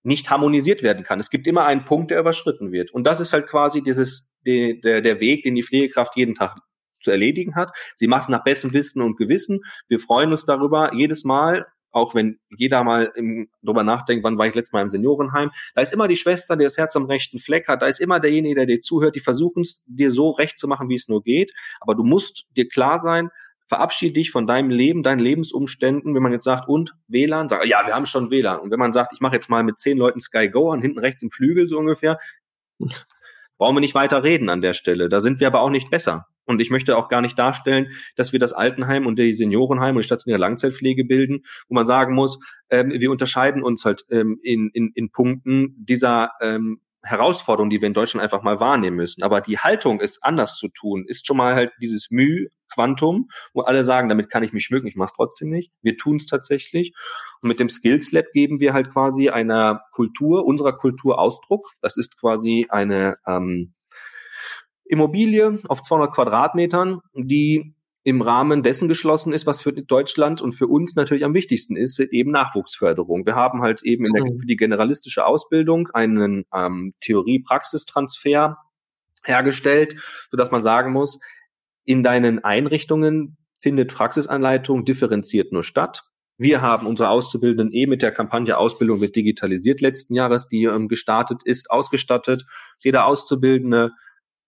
[0.07, 1.19] nicht harmonisiert werden kann.
[1.19, 2.93] Es gibt immer einen Punkt, der überschritten wird.
[2.93, 6.57] Und das ist halt quasi dieses, de, der, der Weg, den die Pflegekraft jeden Tag
[7.01, 7.77] zu erledigen hat.
[7.97, 9.63] Sie macht es nach bestem Wissen und Gewissen.
[9.89, 14.47] Wir freuen uns darüber jedes Mal, auch wenn jeder mal im, darüber nachdenkt, wann war
[14.47, 15.51] ich letztes Mal im Seniorenheim.
[15.75, 17.83] Da ist immer die Schwester, die das Herz am rechten Fleck hat.
[17.83, 19.17] Da ist immer derjenige, der dir zuhört.
[19.17, 21.53] Die versuchen es dir so recht zu machen, wie es nur geht.
[21.81, 23.31] Aber du musst dir klar sein,
[23.67, 26.15] verabschiede dich von deinem Leben, deinen Lebensumständen.
[26.15, 28.61] Wenn man jetzt sagt, und WLAN, sag, ja, wir haben schon WLAN.
[28.61, 30.99] Und wenn man sagt, ich mache jetzt mal mit zehn Leuten Sky Go an, hinten
[30.99, 32.19] rechts im Flügel so ungefähr,
[33.59, 35.09] brauchen wir nicht weiter reden an der Stelle.
[35.09, 36.27] Da sind wir aber auch nicht besser.
[36.45, 40.03] Und ich möchte auch gar nicht darstellen, dass wir das Altenheim und die Seniorenheim und
[40.03, 42.39] die stationäre Langzeitpflege bilden, wo man sagen muss,
[42.71, 47.87] ähm, wir unterscheiden uns halt ähm, in, in, in Punkten dieser ähm, Herausforderung, die wir
[47.87, 49.23] in Deutschland einfach mal wahrnehmen müssen.
[49.23, 53.61] Aber die Haltung, es anders zu tun, ist schon mal halt dieses Mühe, Quantum, wo
[53.61, 55.73] alle sagen, damit kann ich mich schmücken, ich mache es trotzdem nicht.
[55.83, 56.95] Wir tun es tatsächlich.
[57.41, 61.73] Und mit dem Skills Lab geben wir halt quasi einer Kultur, unserer Kultur Ausdruck.
[61.81, 63.75] Das ist quasi eine ähm,
[64.85, 67.76] Immobilie auf 200 Quadratmetern, die
[68.07, 71.99] im Rahmen dessen geschlossen ist, was für Deutschland und für uns natürlich am wichtigsten ist,
[71.99, 73.27] eben Nachwuchsförderung.
[73.27, 74.39] Wir haben halt eben in der, mhm.
[74.39, 78.59] für die generalistische Ausbildung einen ähm, Theorie-Praxistransfer
[79.25, 79.97] hergestellt,
[80.31, 81.19] so dass man sagen muss,
[81.85, 86.05] in deinen Einrichtungen findet Praxisanleitung differenziert nur statt.
[86.39, 90.87] Wir haben unsere Auszubildenden eh mit der Kampagne Ausbildung wird digitalisiert letzten Jahres, die ähm,
[90.87, 92.45] gestartet ist, ausgestattet.
[92.85, 93.91] Jeder Auszubildende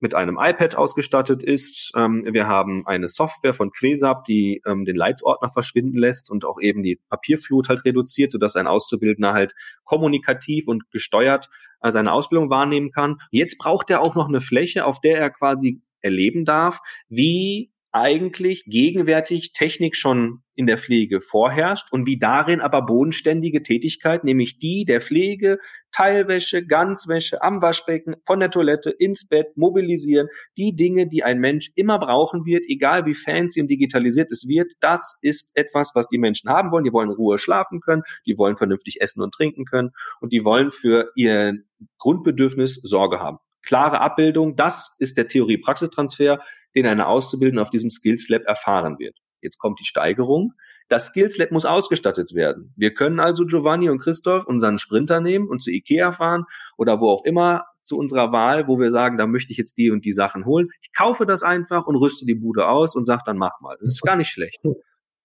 [0.01, 1.93] mit einem iPad ausgestattet ist.
[1.97, 6.61] Ähm, wir haben eine Software von Quesap, die ähm, den Leitsordner verschwinden lässt und auch
[6.61, 11.49] eben die Papierflut halt reduziert, sodass ein Auszubildender halt kommunikativ und gesteuert
[11.83, 13.17] äh, seine Ausbildung wahrnehmen kann.
[13.31, 18.65] Jetzt braucht er auch noch eine Fläche, auf der er quasi erleben darf, wie eigentlich
[18.67, 24.85] gegenwärtig Technik schon in der Pflege vorherrscht und wie darin aber bodenständige Tätigkeit, nämlich die
[24.85, 25.59] der Pflege,
[25.93, 31.71] Teilwäsche, Ganzwäsche, am Waschbecken, von der Toilette ins Bett, mobilisieren, die Dinge, die ein Mensch
[31.77, 36.19] immer brauchen wird, egal wie fancy und digitalisiert es wird, das ist etwas, was die
[36.19, 36.85] Menschen haben wollen.
[36.85, 40.73] Die wollen Ruhe schlafen können, die wollen vernünftig essen und trinken können und die wollen
[40.73, 41.55] für ihr
[41.99, 44.57] Grundbedürfnis Sorge haben klare Abbildung.
[44.57, 46.41] Das ist der Theorie-Praxistransfer,
[46.75, 49.19] den eine Auszubildende auf diesem Skills Lab erfahren wird.
[49.41, 50.55] Jetzt kommt die Steigerung.
[50.89, 52.73] Das Skills Lab muss ausgestattet werden.
[52.77, 56.45] Wir können also Giovanni und Christoph unseren Sprinter nehmen und zu Ikea fahren
[56.79, 59.91] oder wo auch immer zu unserer Wahl, wo wir sagen, da möchte ich jetzt die
[59.91, 60.69] und die Sachen holen.
[60.81, 63.77] Ich kaufe das einfach und rüste die Bude aus und sage dann mach mal.
[63.81, 64.61] Das ist gar nicht schlecht.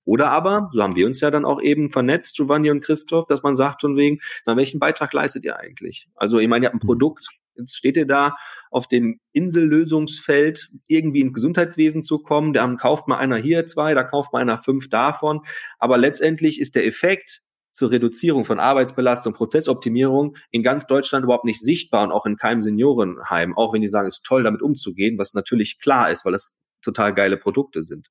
[0.06, 3.42] Oder aber, so haben wir uns ja dann auch eben vernetzt, Giovanni und Christoph, dass
[3.42, 6.10] man sagt von wegen, na, welchen Beitrag leistet ihr eigentlich?
[6.16, 8.36] Also, ich meine, ihr habt ein Produkt, Jetzt steht ihr da
[8.72, 12.54] auf dem Insellösungsfeld, irgendwie ins Gesundheitswesen zu kommen.
[12.54, 15.42] Da kauft mal einer hier zwei, da kauft mal einer fünf davon.
[15.80, 21.60] Aber letztendlich ist der Effekt zur Reduzierung von Arbeitsbelastung, Prozessoptimierung in ganz Deutschland überhaupt nicht
[21.60, 25.18] sichtbar und auch in keinem Seniorenheim, auch wenn die sagen, es ist toll, damit umzugehen,
[25.18, 28.10] was natürlich klar ist, weil das total geile Produkte sind.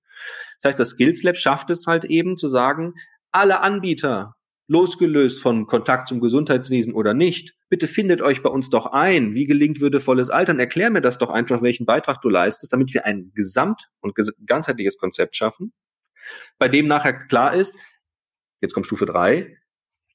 [0.61, 2.95] Das heißt, das Skills Lab schafft es halt eben zu sagen,
[3.31, 4.35] alle Anbieter
[4.73, 9.35] losgelöst von Kontakt zum Gesundheitswesen oder nicht, bitte findet euch bei uns doch ein.
[9.35, 10.59] Wie gelingt würdevolles Altern?
[10.59, 14.15] Erklär mir das doch einfach, welchen Beitrag du leistest, damit wir ein gesamt- und
[14.47, 15.75] ganzheitliches Konzept schaffen,
[16.59, 17.77] bei dem nachher klar ist,
[18.63, 19.59] jetzt kommt Stufe drei,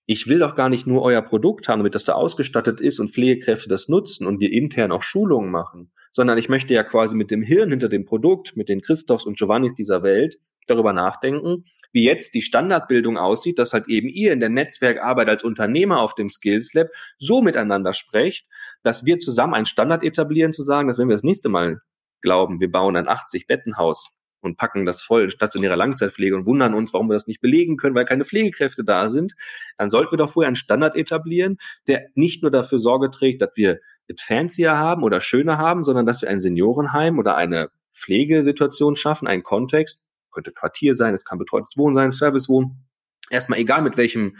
[0.07, 3.11] ich will doch gar nicht nur euer Produkt haben, damit das da ausgestattet ist und
[3.11, 7.29] Pflegekräfte das nutzen und wir intern auch Schulungen machen, sondern ich möchte ja quasi mit
[7.29, 12.03] dem Hirn hinter dem Produkt, mit den Christophs und Giovannis dieser Welt darüber nachdenken, wie
[12.03, 16.29] jetzt die Standardbildung aussieht, dass halt eben ihr in der Netzwerkarbeit als Unternehmer auf dem
[16.29, 18.47] Skills Lab so miteinander sprecht,
[18.83, 21.81] dass wir zusammen einen Standard etablieren, zu sagen, dass wenn wir das nächste Mal
[22.21, 26.93] glauben, wir bauen ein 80 Bettenhaus und packen das voll stationäre Langzeitpflege und wundern uns,
[26.93, 29.33] warum wir das nicht belegen können, weil keine Pflegekräfte da sind,
[29.77, 33.51] dann sollten wir doch vorher einen Standard etablieren, der nicht nur dafür Sorge trägt, dass
[33.55, 38.95] wir es fancier haben oder schöner haben, sondern dass wir ein Seniorenheim oder eine Pflegesituation
[38.95, 40.03] schaffen, einen Kontext,
[40.37, 42.87] könnte Quartier sein, es kann betreutes Wohnen sein, Servicewohnen,
[43.31, 44.37] erstmal egal mit welchem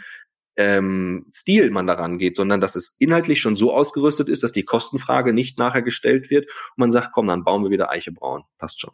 [0.56, 4.64] ähm, Stil man daran geht, sondern dass es inhaltlich schon so ausgerüstet ist, dass die
[4.64, 8.44] Kostenfrage nicht nachher gestellt wird und man sagt, komm, dann bauen wir wieder Eiche braun.
[8.58, 8.92] Passt schon.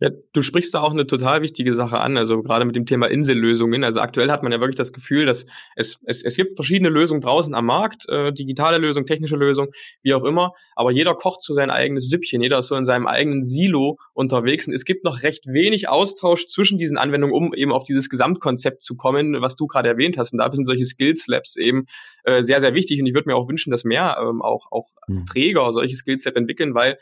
[0.00, 3.06] Ja, du sprichst da auch eine total wichtige Sache an, also gerade mit dem Thema
[3.06, 3.82] Insellösungen.
[3.82, 5.46] Also aktuell hat man ja wirklich das Gefühl, dass
[5.76, 9.68] es, es, es gibt verschiedene Lösungen draußen am Markt, äh, digitale Lösung, technische Lösung,
[10.02, 13.06] wie auch immer, aber jeder kocht so sein eigenes Süppchen, jeder ist so in seinem
[13.06, 17.72] eigenen Silo unterwegs und es gibt noch recht wenig Austausch zwischen diesen Anwendungen, um eben
[17.72, 20.32] auf dieses Gesamtkonzept zu kommen, was du gerade erwähnt hast.
[20.32, 21.86] Und dafür sind solche Skills Labs eben
[22.24, 24.90] äh, sehr, sehr wichtig und ich würde mir auch wünschen, dass mehr ähm, auch, auch
[25.08, 25.26] mhm.
[25.26, 26.98] Träger solche Skills Labs entwickeln, weil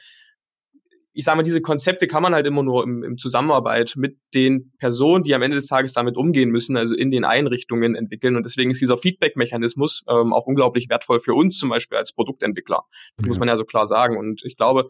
[1.16, 4.72] ich sage mal, diese Konzepte kann man halt immer nur im, im Zusammenarbeit mit den
[4.78, 8.36] Personen, die am Ende des Tages damit umgehen müssen, also in den Einrichtungen entwickeln.
[8.36, 12.82] Und deswegen ist dieser Feedback-Mechanismus ähm, auch unglaublich wertvoll für uns zum Beispiel als Produktentwickler.
[13.16, 13.28] Das ja.
[13.28, 14.18] muss man ja so klar sagen.
[14.18, 14.88] Und ich glaube,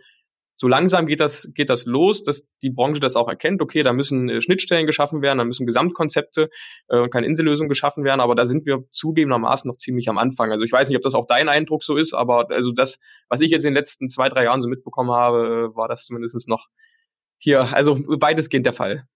[0.58, 3.92] so langsam geht das, geht das los, dass die Branche das auch erkennt, okay, da
[3.92, 6.48] müssen äh, Schnittstellen geschaffen werden, da müssen Gesamtkonzepte
[6.88, 10.50] äh, und keine Insellösung geschaffen werden, aber da sind wir zugegebenermaßen noch ziemlich am Anfang.
[10.50, 13.42] Also ich weiß nicht, ob das auch dein Eindruck so ist, aber also das, was
[13.42, 16.48] ich jetzt in den letzten zwei, drei Jahren so mitbekommen habe, äh, war das zumindest
[16.48, 16.68] noch
[17.38, 19.06] hier, also weitestgehend der Fall.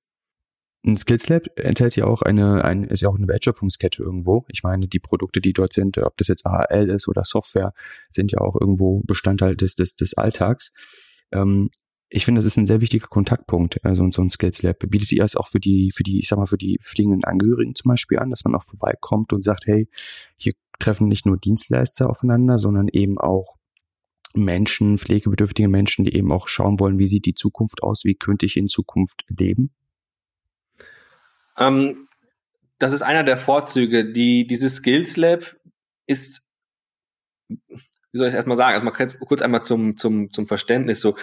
[0.84, 4.44] Ein Skills Lab enthält ja auch eine, ein, ist ja auch eine Wertschöpfungskette irgendwo.
[4.48, 7.72] Ich meine, die Produkte, die dort sind, ob das jetzt AHL ist oder Software,
[8.08, 10.72] sind ja auch irgendwo Bestandteil des, des, des Alltags.
[11.32, 11.70] Ähm,
[12.12, 14.80] ich finde, das ist ein sehr wichtiger Kontaktpunkt, also so ein Skills Lab.
[14.80, 17.76] Bietet ihr es auch für die, für die, ich sag mal, für die fliegenden Angehörigen
[17.76, 19.88] zum Beispiel an, dass man auch vorbeikommt und sagt, hey,
[20.36, 23.56] hier treffen nicht nur Dienstleister aufeinander, sondern eben auch
[24.34, 28.46] Menschen, pflegebedürftige Menschen, die eben auch schauen wollen, wie sieht die Zukunft aus, wie könnte
[28.46, 29.70] ich in Zukunft leben?
[31.56, 32.08] Ähm,
[32.78, 34.12] das ist einer der Vorzüge.
[34.12, 35.56] Die, dieses Skills Lab
[36.06, 36.42] ist
[38.12, 41.00] wie soll ich erstmal sagen, also mal kurz einmal zum, zum, zum Verständnis.
[41.00, 41.16] So,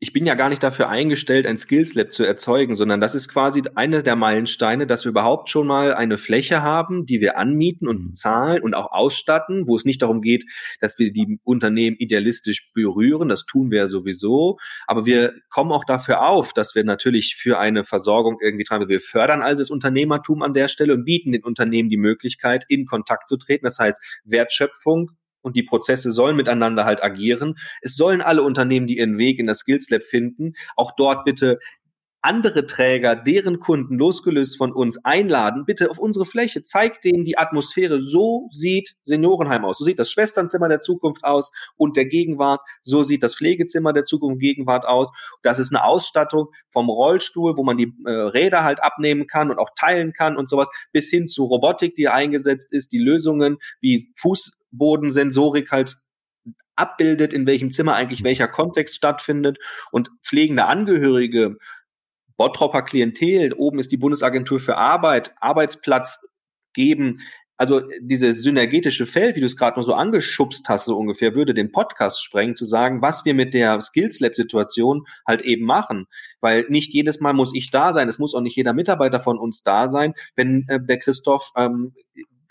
[0.00, 3.28] ich bin ja gar nicht dafür eingestellt, ein Skills Lab zu erzeugen, sondern das ist
[3.28, 7.88] quasi eine der Meilensteine, dass wir überhaupt schon mal eine Fläche haben, die wir anmieten
[7.88, 10.44] und bezahlen und auch ausstatten, wo es nicht darum geht,
[10.80, 15.84] dass wir die Unternehmen idealistisch berühren, das tun wir ja sowieso, aber wir kommen auch
[15.84, 18.88] dafür auf, dass wir natürlich für eine Versorgung irgendwie treiben.
[18.88, 22.86] Wir fördern also das Unternehmertum an der Stelle und bieten den Unternehmen die Möglichkeit, in
[22.86, 23.64] Kontakt zu treten.
[23.64, 25.10] Das heißt, Wertschöpfung
[25.42, 27.54] und die Prozesse sollen miteinander halt agieren.
[27.82, 31.58] Es sollen alle Unternehmen, die ihren Weg in das Skills Lab finden, auch dort bitte
[32.28, 37.38] andere Träger, deren Kunden losgelöst von uns einladen, bitte auf unsere Fläche, zeigt denen die
[37.38, 38.00] Atmosphäre.
[38.00, 39.78] So sieht Seniorenheim aus.
[39.78, 42.60] So sieht das Schwesternzimmer der Zukunft aus und der Gegenwart.
[42.82, 45.08] So sieht das Pflegezimmer der Zukunft Gegenwart aus.
[45.42, 49.58] Das ist eine Ausstattung vom Rollstuhl, wo man die äh, Räder halt abnehmen kann und
[49.58, 54.06] auch teilen kann und sowas, bis hin zu Robotik, die eingesetzt ist, die Lösungen wie
[54.16, 55.96] Fuß Bodensensorik halt
[56.78, 59.58] abbildet, in welchem Zimmer eigentlich welcher Kontext stattfindet
[59.90, 61.56] und pflegende Angehörige,
[62.38, 66.26] Bottropper Klientel, oben ist die Bundesagentur für Arbeit, Arbeitsplatz
[66.72, 67.18] geben.
[67.58, 71.52] Also dieses synergetische Feld, wie du es gerade nur so angeschubst hast, so ungefähr, würde
[71.52, 76.06] den Podcast sprengen, zu sagen, was wir mit der Skills Lab Situation halt eben machen.
[76.40, 79.38] Weil nicht jedes Mal muss ich da sein, es muss auch nicht jeder Mitarbeiter von
[79.38, 81.94] uns da sein, wenn äh, der Christoph ähm,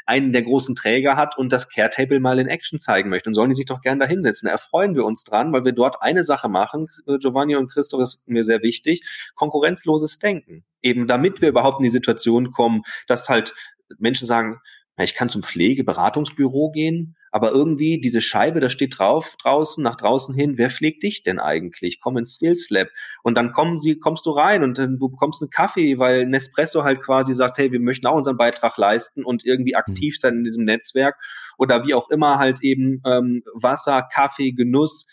[0.07, 3.29] einen der großen Träger hat und das Caretable mal in Action zeigen möchte.
[3.29, 4.47] Und sollen die sich doch gerne da hinsetzen.
[4.47, 6.87] Da erfreuen wir uns dran, weil wir dort eine Sache machen,
[7.19, 9.03] Giovanni und Christoph ist mir sehr wichtig,
[9.35, 10.63] konkurrenzloses Denken.
[10.81, 13.53] Eben damit wir überhaupt in die Situation kommen, dass halt
[13.99, 14.59] Menschen sagen,
[15.03, 20.33] ich kann zum Pflegeberatungsbüro gehen, aber irgendwie diese Scheibe, da steht drauf draußen, nach draußen
[20.33, 21.99] hin, wer pflegt dich denn eigentlich?
[22.01, 22.87] Komm ins Skills Lab.
[23.21, 26.83] Und dann kommen sie, kommst du rein und dann du bekommst einen Kaffee, weil Nespresso
[26.83, 29.79] halt quasi sagt, hey, wir möchten auch unseren Beitrag leisten und irgendwie mhm.
[29.79, 31.15] aktiv sein in diesem Netzwerk.
[31.59, 35.05] Oder wie auch immer halt eben ähm, Wasser, Kaffee, Genuss,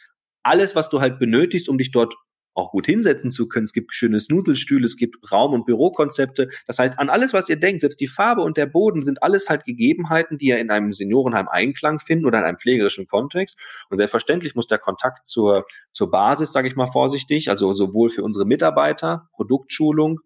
[0.43, 2.15] alles, was du halt benötigst, um dich dort
[2.55, 3.65] auch gut hinsetzen zu können.
[3.65, 6.49] Es gibt schöne Snuselstühle, es gibt Raum- und Bürokonzepte.
[6.67, 9.49] Das heißt, an alles, was ihr denkt, selbst die Farbe und der Boden sind alles
[9.49, 13.59] halt Gegebenheiten, die ihr in einem Seniorenheim Einklang finden oder in einem pflegerischen Kontext.
[13.91, 18.23] Und selbstverständlich muss der Kontakt zur, zur Basis, sage ich mal vorsichtig, also sowohl für
[18.23, 20.21] unsere Mitarbeiter, Produktschulung,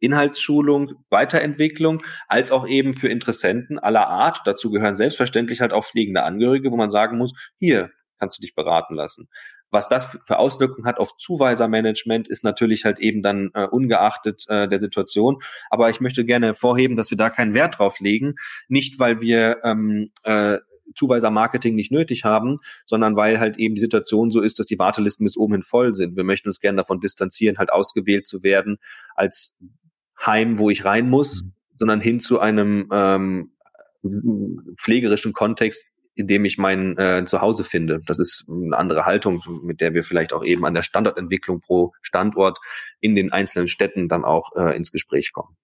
[0.00, 4.42] Inhaltsschulung, Weiterentwicklung, als auch eben für Interessenten aller Art.
[4.44, 8.54] Dazu gehören selbstverständlich halt auch pflegende Angehörige, wo man sagen muss, hier kannst du dich
[8.54, 9.28] beraten lassen.
[9.70, 14.68] Was das für Auswirkungen hat auf Zuweisermanagement, ist natürlich halt eben dann äh, ungeachtet äh,
[14.68, 15.38] der Situation.
[15.70, 18.34] Aber ich möchte gerne hervorheben, dass wir da keinen Wert drauf legen.
[18.68, 20.58] Nicht, weil wir ähm, äh,
[20.94, 25.24] Zuweiser-Marketing nicht nötig haben, sondern weil halt eben die Situation so ist, dass die Wartelisten
[25.24, 26.16] bis oben hin voll sind.
[26.16, 28.78] Wir möchten uns gerne davon distanzieren, halt ausgewählt zu werden
[29.14, 29.58] als
[30.24, 31.52] Heim, wo ich rein muss, mhm.
[31.76, 33.52] sondern hin zu einem ähm,
[34.76, 35.86] pflegerischen Kontext,
[36.18, 38.00] in dem ich mein äh, Zuhause finde.
[38.06, 41.92] Das ist eine andere Haltung, mit der wir vielleicht auch eben an der Standortentwicklung pro
[42.02, 42.58] Standort
[43.00, 45.56] in den einzelnen Städten dann auch äh, ins Gespräch kommen.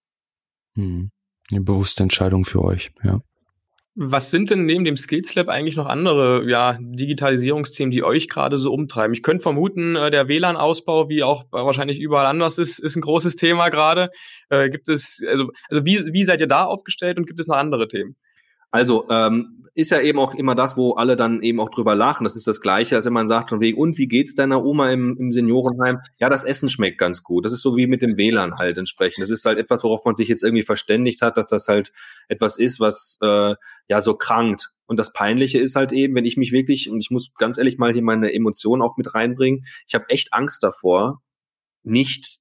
[0.74, 1.10] Hm.
[1.50, 3.20] Eine bewusste Entscheidung für euch, ja.
[3.96, 8.58] Was sind denn neben dem Skills Lab eigentlich noch andere ja, Digitalisierungsthemen, die euch gerade
[8.58, 9.14] so umtreiben?
[9.14, 13.36] Ich könnte vermuten, äh, der WLAN-Ausbau, wie auch wahrscheinlich überall anders ist, ist ein großes
[13.36, 14.10] Thema gerade.
[14.48, 17.56] Äh, gibt es, also, also wie, wie seid ihr da aufgestellt und gibt es noch
[17.56, 18.16] andere Themen?
[18.72, 22.22] Also ähm, ist ja eben auch immer das, wo alle dann eben auch drüber lachen.
[22.22, 25.32] Das ist das Gleiche, als wenn man sagt, und wie, geht's deiner Oma im, im
[25.32, 25.98] Seniorenheim?
[26.18, 27.44] Ja, das Essen schmeckt ganz gut.
[27.44, 29.22] Das ist so wie mit dem WLAN halt entsprechend.
[29.22, 31.92] Das ist halt etwas, worauf man sich jetzt irgendwie verständigt hat, dass das halt
[32.28, 33.56] etwas ist, was äh,
[33.88, 34.70] ja so krankt.
[34.86, 37.76] Und das Peinliche ist halt eben, wenn ich mich wirklich, und ich muss ganz ehrlich
[37.76, 41.20] mal hier meine Emotionen auch mit reinbringen, ich habe echt Angst davor,
[41.82, 42.38] nicht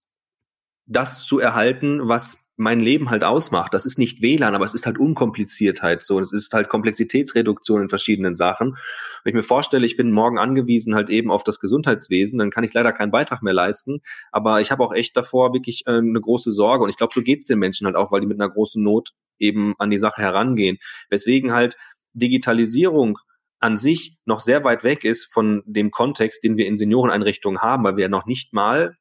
[0.85, 3.73] das zu erhalten, was mein Leben halt ausmacht.
[3.73, 6.19] Das ist nicht WLAN, aber es ist halt Unkompliziertheit so.
[6.19, 8.77] Es ist halt Komplexitätsreduktion in verschiedenen Sachen.
[9.23, 12.63] Wenn ich mir vorstelle, ich bin morgen angewiesen halt eben auf das Gesundheitswesen, dann kann
[12.63, 14.01] ich leider keinen Beitrag mehr leisten.
[14.31, 16.83] Aber ich habe auch echt davor wirklich äh, eine große Sorge.
[16.83, 19.09] Und ich glaube, so geht's den Menschen halt auch, weil die mit einer großen Not
[19.39, 20.77] eben an die Sache herangehen.
[21.09, 21.75] Weswegen halt
[22.13, 23.17] Digitalisierung
[23.59, 27.83] an sich noch sehr weit weg ist von dem Kontext, den wir in Senioreneinrichtungen haben,
[27.83, 28.95] weil wir ja noch nicht mal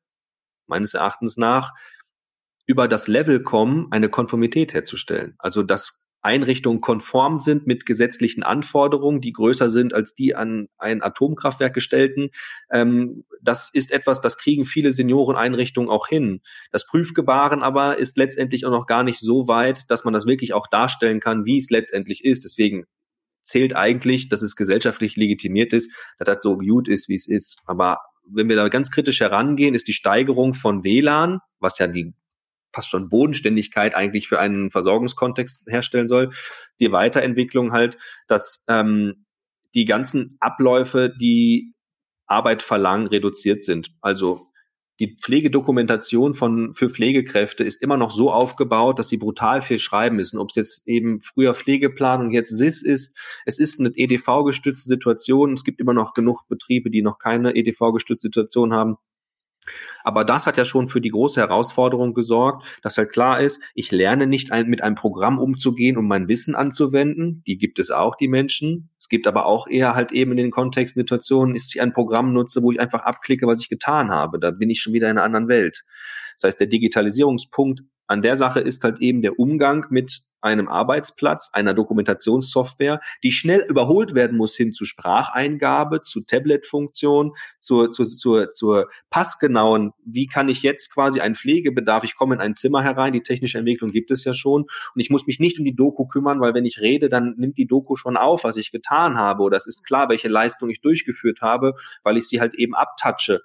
[0.66, 1.72] meines Erachtens nach
[2.66, 5.34] über das Level kommen, eine Konformität herzustellen.
[5.38, 11.02] Also dass Einrichtungen konform sind mit gesetzlichen Anforderungen, die größer sind als die an ein
[11.02, 12.30] Atomkraftwerk gestellten.
[12.70, 16.40] Ähm, das ist etwas, das kriegen viele Senioreneinrichtungen auch hin.
[16.70, 20.54] Das Prüfgebaren aber ist letztendlich auch noch gar nicht so weit, dass man das wirklich
[20.54, 22.44] auch darstellen kann, wie es letztendlich ist.
[22.44, 22.84] Deswegen
[23.42, 27.58] zählt eigentlich, dass es gesellschaftlich legitimiert ist, dass das so gut ist, wie es ist.
[27.66, 32.14] Aber wenn wir da ganz kritisch herangehen, ist die Steigerung von WLAN, was ja die
[32.72, 36.30] fast schon Bodenständigkeit eigentlich für einen Versorgungskontext herstellen soll.
[36.80, 37.98] Die Weiterentwicklung halt,
[38.28, 39.26] dass ähm,
[39.74, 41.72] die ganzen Abläufe, die
[42.26, 43.90] Arbeit verlangen, reduziert sind.
[44.00, 44.52] Also
[45.00, 50.16] die Pflegedokumentation von, für Pflegekräfte ist immer noch so aufgebaut, dass sie brutal viel schreiben
[50.16, 50.38] müssen.
[50.38, 53.16] Ob es jetzt eben früher Pflegeplan und jetzt SIS ist.
[53.44, 55.54] Es ist eine EDV-gestützte Situation.
[55.54, 58.96] Es gibt immer noch genug Betriebe, die noch keine EDV-gestützte Situation haben.
[60.04, 63.90] Aber das hat ja schon für die große Herausforderung gesorgt, dass halt klar ist, ich
[63.92, 67.42] lerne nicht ein, mit einem Programm umzugehen, um mein Wissen anzuwenden.
[67.46, 68.90] Die gibt es auch, die Menschen.
[68.98, 72.62] Es gibt aber auch eher halt eben in den Kontextsituationen, ist ich ein Programm nutze,
[72.62, 74.38] wo ich einfach abklicke, was ich getan habe.
[74.38, 75.84] Da bin ich schon wieder in einer anderen Welt.
[76.36, 77.82] Das heißt, der Digitalisierungspunkt
[78.12, 83.64] an der Sache ist halt eben der Umgang mit einem Arbeitsplatz, einer Dokumentationssoftware, die schnell
[83.68, 90.48] überholt werden muss hin zu Spracheingabe, zu Tablet-Funktion, zur, zur, zur, zur passgenauen, wie kann
[90.48, 94.10] ich jetzt quasi ein Pflegebedarf, ich komme in ein Zimmer herein, die technische Entwicklung gibt
[94.10, 96.80] es ja schon und ich muss mich nicht um die Doku kümmern, weil wenn ich
[96.80, 100.08] rede, dann nimmt die Doku schon auf, was ich getan habe oder es ist klar,
[100.08, 103.40] welche Leistung ich durchgeführt habe, weil ich sie halt eben abtatsche.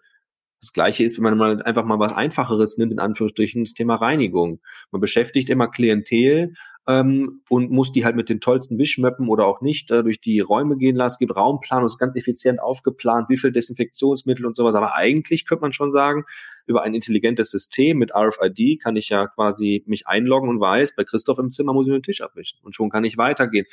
[0.59, 3.95] Das gleiche ist, wenn man mal einfach mal was Einfacheres nimmt, in Anführungsstrichen, das Thema
[3.95, 4.59] Reinigung.
[4.91, 6.53] Man beschäftigt immer Klientel
[6.87, 10.39] ähm, und muss die halt mit den tollsten Wischmöppen oder auch nicht äh, durch die
[10.39, 11.15] Räume gehen lassen.
[11.15, 14.73] Es gibt Raumplanung, es ist ganz effizient aufgeplant, wie viel Desinfektionsmittel und sowas.
[14.73, 16.23] Aber eigentlich könnte man schon sagen,
[16.65, 21.03] über ein intelligentes System mit RFID kann ich ja quasi mich einloggen und weiß, bei
[21.03, 23.67] Christoph im Zimmer muss ich den Tisch abwischen und schon kann ich weitergehen.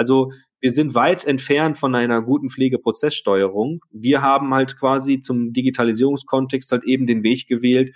[0.00, 3.84] Also wir sind weit entfernt von einer guten Pflegeprozesssteuerung.
[3.90, 7.94] Wir haben halt quasi zum Digitalisierungskontext halt eben den Weg gewählt,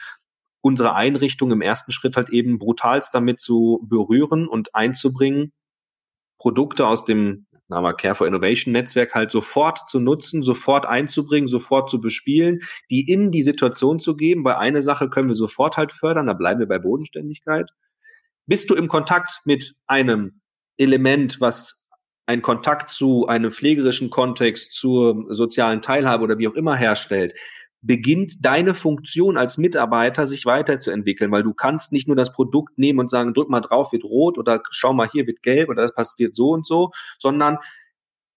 [0.61, 5.53] unsere Einrichtung im ersten Schritt halt eben brutalst damit zu berühren und einzubringen,
[6.39, 11.49] Produkte aus dem haben wir Care for Innovation Netzwerk halt sofort zu nutzen, sofort einzubringen,
[11.49, 15.79] sofort zu bespielen, die in die Situation zu geben, weil eine Sache können wir sofort
[15.79, 17.71] halt fördern, da bleiben wir bei Bodenständigkeit.
[18.45, 20.43] Bist du im Kontakt mit einem
[20.77, 21.84] Element, was
[22.27, 27.35] ein Kontakt zu einem pflegerischen Kontext, zur sozialen Teilhabe oder wie auch immer herstellt,
[27.83, 32.99] beginnt deine Funktion als Mitarbeiter sich weiterzuentwickeln, weil du kannst nicht nur das Produkt nehmen
[32.99, 35.95] und sagen, drück mal drauf, wird rot oder schau mal hier wird gelb oder das
[35.95, 37.59] passiert so und so, sondern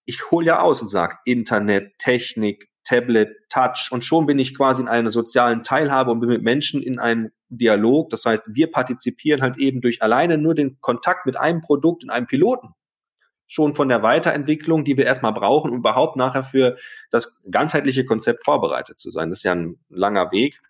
[0.05, 4.81] ich hole ja aus und sage Internet, Technik, Tablet, Touch und schon bin ich quasi
[4.81, 8.09] in einer sozialen Teilhabe und bin mit Menschen in einem Dialog.
[8.09, 12.09] Das heißt, wir partizipieren halt eben durch alleine nur den Kontakt mit einem Produkt in
[12.09, 12.73] einem Piloten
[13.47, 16.77] schon von der Weiterentwicklung, die wir erstmal brauchen, um überhaupt nachher für
[17.09, 19.29] das ganzheitliche Konzept vorbereitet zu sein.
[19.29, 20.61] Das ist ja ein langer Weg.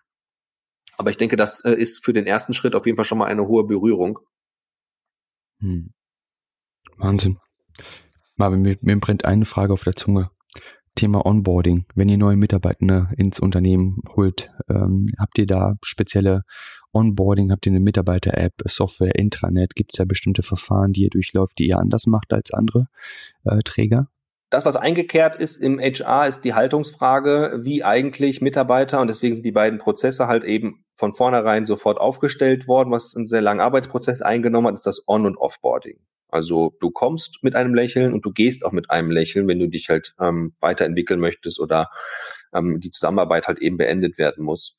[0.96, 3.26] Aber ich denke, das äh, ist für den ersten Schritt auf jeden Fall schon mal
[3.26, 4.18] eine hohe Berührung.
[5.60, 5.92] Hm.
[6.96, 7.38] Wahnsinn.
[8.36, 10.30] Marvin, mir, mir brennt eine Frage auf der Zunge.
[10.98, 11.86] Thema Onboarding.
[11.94, 16.42] Wenn ihr neue Mitarbeiter ins Unternehmen holt, ähm, habt ihr da spezielle
[16.92, 17.52] Onboarding?
[17.52, 19.76] Habt ihr eine Mitarbeiter-App, Software, Intranet?
[19.76, 22.88] Gibt es da bestimmte Verfahren, die ihr durchläuft, die ihr anders macht als andere
[23.44, 24.08] äh, Träger?
[24.50, 29.44] Das, was eingekehrt ist im HR, ist die Haltungsfrage, wie eigentlich Mitarbeiter, und deswegen sind
[29.44, 34.20] die beiden Prozesse halt eben von vornherein sofort aufgestellt worden, was einen sehr langen Arbeitsprozess
[34.20, 36.00] eingenommen hat, ist das On- und Offboarding.
[36.28, 39.68] Also du kommst mit einem Lächeln und du gehst auch mit einem Lächeln, wenn du
[39.68, 41.88] dich halt ähm, weiterentwickeln möchtest oder
[42.52, 44.76] ähm, die Zusammenarbeit halt eben beendet werden muss.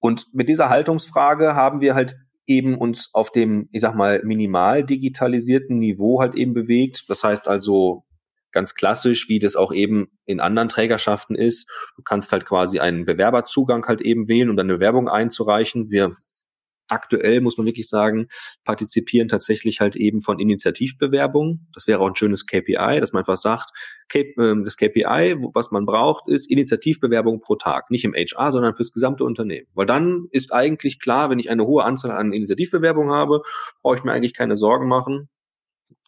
[0.00, 2.16] Und mit dieser Haltungsfrage haben wir halt
[2.46, 7.04] eben uns auf dem, ich sag mal, minimal digitalisierten Niveau halt eben bewegt.
[7.08, 8.04] Das heißt also
[8.50, 11.70] ganz klassisch, wie das auch eben in anderen Trägerschaften ist.
[11.96, 15.90] Du kannst halt quasi einen Bewerberzugang halt eben wählen, um deine Werbung einzureichen.
[15.90, 16.16] Wir
[16.90, 18.28] aktuell, muss man wirklich sagen,
[18.64, 21.68] partizipieren tatsächlich halt eben von Initiativbewerbungen.
[21.74, 23.70] Das wäre auch ein schönes KPI, dass man einfach sagt,
[24.14, 27.90] ähm, das KPI, was man braucht, ist Initiativbewerbung pro Tag.
[27.90, 29.68] Nicht im HR, sondern fürs gesamte Unternehmen.
[29.74, 33.42] Weil dann ist eigentlich klar, wenn ich eine hohe Anzahl an Initiativbewerbungen habe,
[33.82, 35.28] brauche ich mir eigentlich keine Sorgen machen.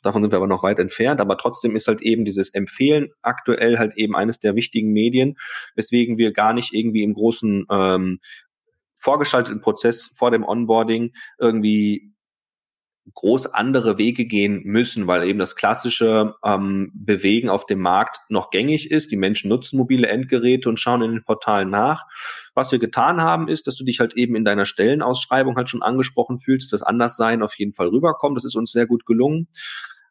[0.02, 3.78] Davon sind wir aber noch weit entfernt, aber trotzdem ist halt eben dieses Empfehlen aktuell
[3.78, 5.38] halt eben eines der wichtigen Medien,
[5.76, 8.18] weswegen wir gar nicht irgendwie im großen ähm,
[9.02, 12.12] vorgeschalteten Prozess vor dem Onboarding irgendwie
[13.14, 18.50] groß andere Wege gehen müssen, weil eben das klassische ähm, Bewegen auf dem Markt noch
[18.50, 19.10] gängig ist.
[19.10, 22.06] Die Menschen nutzen mobile Endgeräte und schauen in den Portalen nach.
[22.54, 25.82] Was wir getan haben, ist, dass du dich halt eben in deiner Stellenausschreibung halt schon
[25.82, 28.36] angesprochen fühlst, dass Anderssein auf jeden Fall rüberkommt.
[28.36, 29.48] Das ist uns sehr gut gelungen.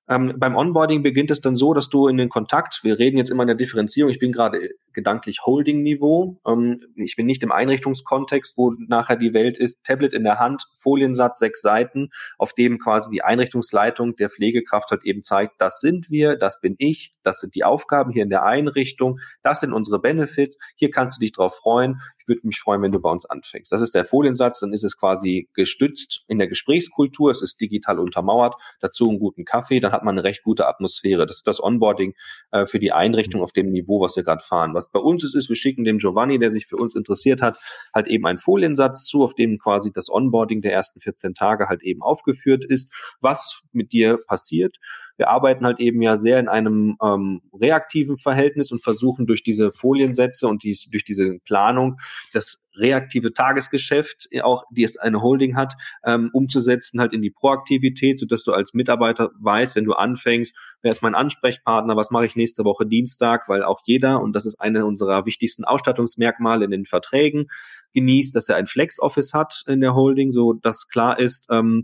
[0.10, 3.30] Ähm, beim Onboarding beginnt es dann so, dass du in den Kontakt, wir reden jetzt
[3.30, 8.58] immer in der Differenzierung, ich bin gerade gedanklich Holding-Niveau, ähm, ich bin nicht im Einrichtungskontext,
[8.58, 13.12] wo nachher die Welt ist, Tablet in der Hand, Foliensatz, sechs Seiten, auf dem quasi
[13.12, 17.56] die Einrichtungsleitung der Pflegekraft halt eben zeigt, das sind wir, das bin ich, das sind
[17.56, 21.56] die Aufgaben hier in der Einrichtung, das sind unsere Benefits, hier kannst du dich drauf
[21.56, 23.72] freuen, ich würde mich freuen, wenn du bei uns anfängst.
[23.72, 28.00] Das ist der Foliensatz, dann ist es quasi gestützt in der Gesprächskultur, es ist digital
[28.00, 31.26] untermauert, dazu einen guten Kaffee, dann hat man eine recht gute Atmosphäre.
[31.26, 32.14] Das ist das Onboarding
[32.52, 34.74] äh, für die Einrichtung auf dem Niveau, was wir gerade fahren.
[34.74, 37.58] Was bei uns ist, ist, wir schicken dem Giovanni, der sich für uns interessiert hat,
[37.94, 41.82] halt eben einen Foliensatz zu, auf dem quasi das Onboarding der ersten 14 Tage halt
[41.84, 44.78] eben aufgeführt ist, was mit dir passiert.
[45.22, 49.72] Wir arbeiten halt eben ja sehr in einem ähm, reaktiven Verhältnis und versuchen durch diese
[49.72, 52.00] Foliensätze und die, durch diese Planung
[52.34, 57.30] das reaktive Tagesgeschäft, äh, auch die es eine Holding hat, ähm, umzusetzen halt in die
[57.30, 62.10] Proaktivität, so dass du als Mitarbeiter weißt, wenn du anfängst, wer ist mein Ansprechpartner, was
[62.10, 66.66] mache ich nächste Woche Dienstag, weil auch jeder, und das ist eine unserer wichtigsten Ausstattungsmerkmale
[66.66, 67.46] in den Verträgen,
[67.94, 71.84] genießt, dass er ein Flex-Office hat in der Holding, so dass klar ist, ähm,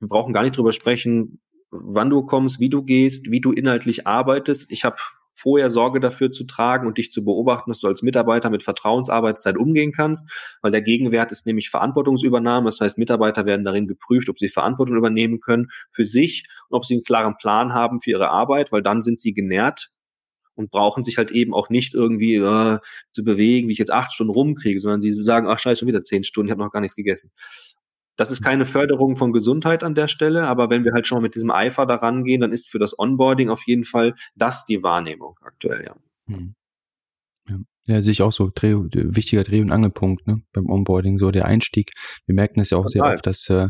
[0.00, 1.40] wir brauchen gar nicht drüber sprechen,
[1.74, 4.70] wann du kommst, wie du gehst, wie du inhaltlich arbeitest.
[4.70, 4.96] Ich habe
[5.32, 9.56] vorher Sorge dafür zu tragen und dich zu beobachten, dass du als Mitarbeiter mit Vertrauensarbeitszeit
[9.58, 10.30] umgehen kannst,
[10.62, 12.66] weil der Gegenwert ist nämlich Verantwortungsübernahme.
[12.66, 16.84] Das heißt, Mitarbeiter werden darin geprüft, ob sie Verantwortung übernehmen können für sich und ob
[16.84, 19.90] sie einen klaren Plan haben für ihre Arbeit, weil dann sind sie genährt
[20.54, 22.78] und brauchen sich halt eben auch nicht irgendwie äh,
[23.12, 26.04] zu bewegen, wie ich jetzt acht Stunden rumkriege, sondern sie sagen, ach scheiße, schon wieder
[26.04, 27.32] zehn Stunden, ich habe noch gar nichts gegessen.
[28.16, 31.22] Das ist keine Förderung von Gesundheit an der Stelle, aber wenn wir halt schon mal
[31.22, 34.82] mit diesem Eifer daran gehen, dann ist für das Onboarding auf jeden Fall das die
[34.82, 35.96] Wahrnehmung aktuell, ja.
[36.26, 36.54] Hm.
[37.48, 37.56] Ja,
[37.86, 38.50] ja sehe ich auch so.
[38.54, 41.92] Dreh, wichtiger Dreh- und Angelpunkt ne, beim Onboarding, so der Einstieg.
[42.26, 43.08] Wir merken es ja auch Total.
[43.08, 43.68] sehr oft, dass äh,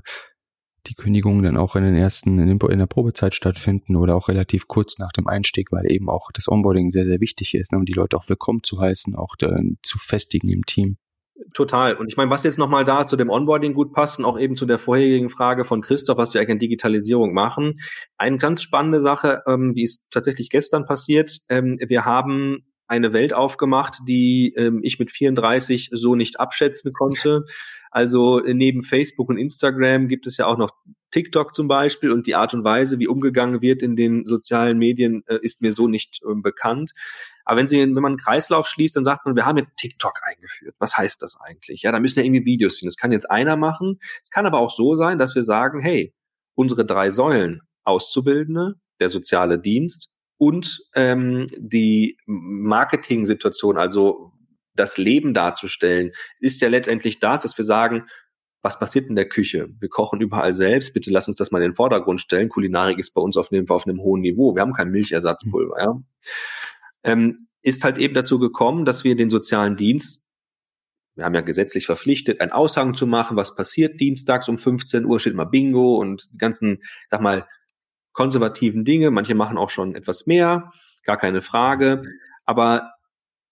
[0.86, 4.28] die Kündigungen dann auch in den ersten, in, den, in, der Probezeit stattfinden oder auch
[4.28, 7.78] relativ kurz nach dem Einstieg, weil eben auch das Onboarding sehr, sehr wichtig ist, ne,
[7.78, 10.98] um die Leute auch willkommen zu heißen, auch äh, zu festigen im Team.
[11.52, 11.96] Total.
[11.96, 14.54] Und ich meine, was jetzt nochmal da zu dem Onboarding gut passt und auch eben
[14.54, 17.74] zu der vorherigen Frage von Christoph, was wir eigentlich in Digitalisierung machen.
[18.16, 21.40] Eine ganz spannende Sache, ähm, die ist tatsächlich gestern passiert.
[21.48, 27.44] Ähm, wir haben eine Welt aufgemacht, die ähm, ich mit 34 so nicht abschätzen konnte.
[27.90, 30.70] Also äh, neben Facebook und Instagram gibt es ja auch noch
[31.14, 35.22] TikTok zum Beispiel und die Art und Weise, wie umgegangen wird in den sozialen Medien,
[35.28, 36.90] äh, ist mir so nicht äh, bekannt.
[37.44, 40.20] Aber wenn Sie, wenn man einen Kreislauf schließt, dann sagt man, wir haben jetzt TikTok
[40.24, 40.74] eingeführt.
[40.80, 41.82] Was heißt das eigentlich?
[41.82, 42.88] Ja, da müssen ja irgendwie Videos hin.
[42.88, 44.00] Das kann jetzt einer machen.
[44.24, 46.12] Es kann aber auch so sein, dass wir sagen, hey,
[46.56, 54.32] unsere drei Säulen, Auszubildende, der soziale Dienst und ähm, die Marketing-Situation, also
[54.74, 56.10] das Leben darzustellen,
[56.40, 58.08] ist ja letztendlich das, dass wir sagen,
[58.64, 59.68] was passiert in der Küche?
[59.78, 60.94] Wir kochen überall selbst.
[60.94, 62.48] Bitte lass uns das mal in den Vordergrund stellen.
[62.48, 64.54] Kulinarik ist bei uns auf einem, auf einem hohen Niveau.
[64.54, 65.78] Wir haben kein Milchersatzpulver.
[65.78, 66.02] Ja?
[67.02, 70.24] Ähm, ist halt eben dazu gekommen, dass wir den sozialen Dienst
[71.16, 75.20] wir haben ja gesetzlich verpflichtet, ein Aushang zu machen, was passiert dienstags um 15 Uhr,
[75.20, 77.46] steht immer Bingo und die ganzen, sag mal,
[78.12, 79.10] konservativen Dinge.
[79.10, 80.72] Manche machen auch schon etwas mehr,
[81.04, 82.02] gar keine Frage.
[82.44, 82.94] Aber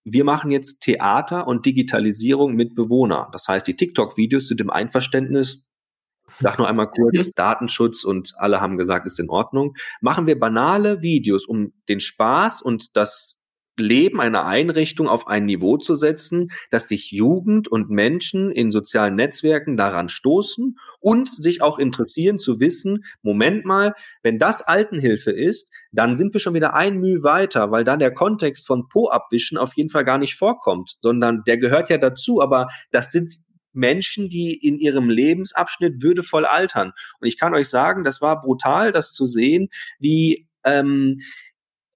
[0.05, 3.29] wir machen jetzt Theater und Digitalisierung mit Bewohner.
[3.33, 5.67] Das heißt, die TikTok-Videos sind im Einverständnis.
[6.41, 7.31] sag nur einmal kurz.
[7.37, 9.75] Datenschutz und alle haben gesagt, ist in Ordnung.
[10.01, 13.42] Machen wir banale Videos, um den Spaß und das
[13.77, 19.15] Leben einer Einrichtung auf ein Niveau zu setzen, dass sich Jugend und Menschen in sozialen
[19.15, 25.71] Netzwerken daran stoßen und sich auch interessieren zu wissen, Moment mal, wenn das Altenhilfe ist,
[25.91, 29.75] dann sind wir schon wieder ein Mühe weiter, weil dann der Kontext von Po-Abwischen auf
[29.75, 33.39] jeden Fall gar nicht vorkommt, sondern der gehört ja dazu, aber das sind
[33.73, 36.93] Menschen, die in ihrem Lebensabschnitt würdevoll altern.
[37.21, 39.69] Und ich kann euch sagen, das war brutal, das zu sehen,
[39.99, 41.21] wie ähm,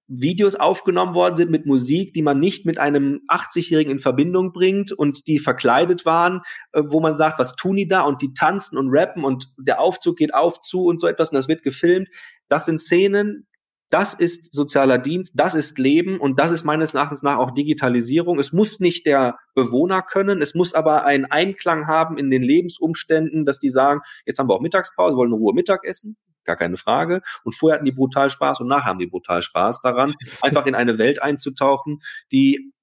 [0.07, 4.91] Videos aufgenommen worden sind mit Musik, die man nicht mit einem 80-Jährigen in Verbindung bringt
[4.91, 6.41] und die verkleidet waren,
[6.71, 8.01] äh, wo man sagt, was tun die da?
[8.01, 11.35] Und die tanzen und rappen und der Aufzug geht auf zu und so etwas und
[11.35, 12.07] das wird gefilmt.
[12.47, 13.47] Das sind Szenen,
[13.89, 18.37] das ist sozialer Dienst, das ist Leben und das ist meines Erachtens nach auch Digitalisierung.
[18.37, 23.45] Es muss nicht der Bewohner können, es muss aber einen Einklang haben in den Lebensumständen,
[23.45, 26.17] dass die sagen, jetzt haben wir auch Mittagspause, wollen in Ruhe Mittag essen,
[26.47, 27.21] gar keine Frage.
[27.43, 30.73] Und vorher hatten die brutal Spaß und nachher haben die brutal Spaß daran, einfach in
[30.73, 32.73] eine Welt einzutauchen, die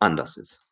[0.00, 0.66] anders ist.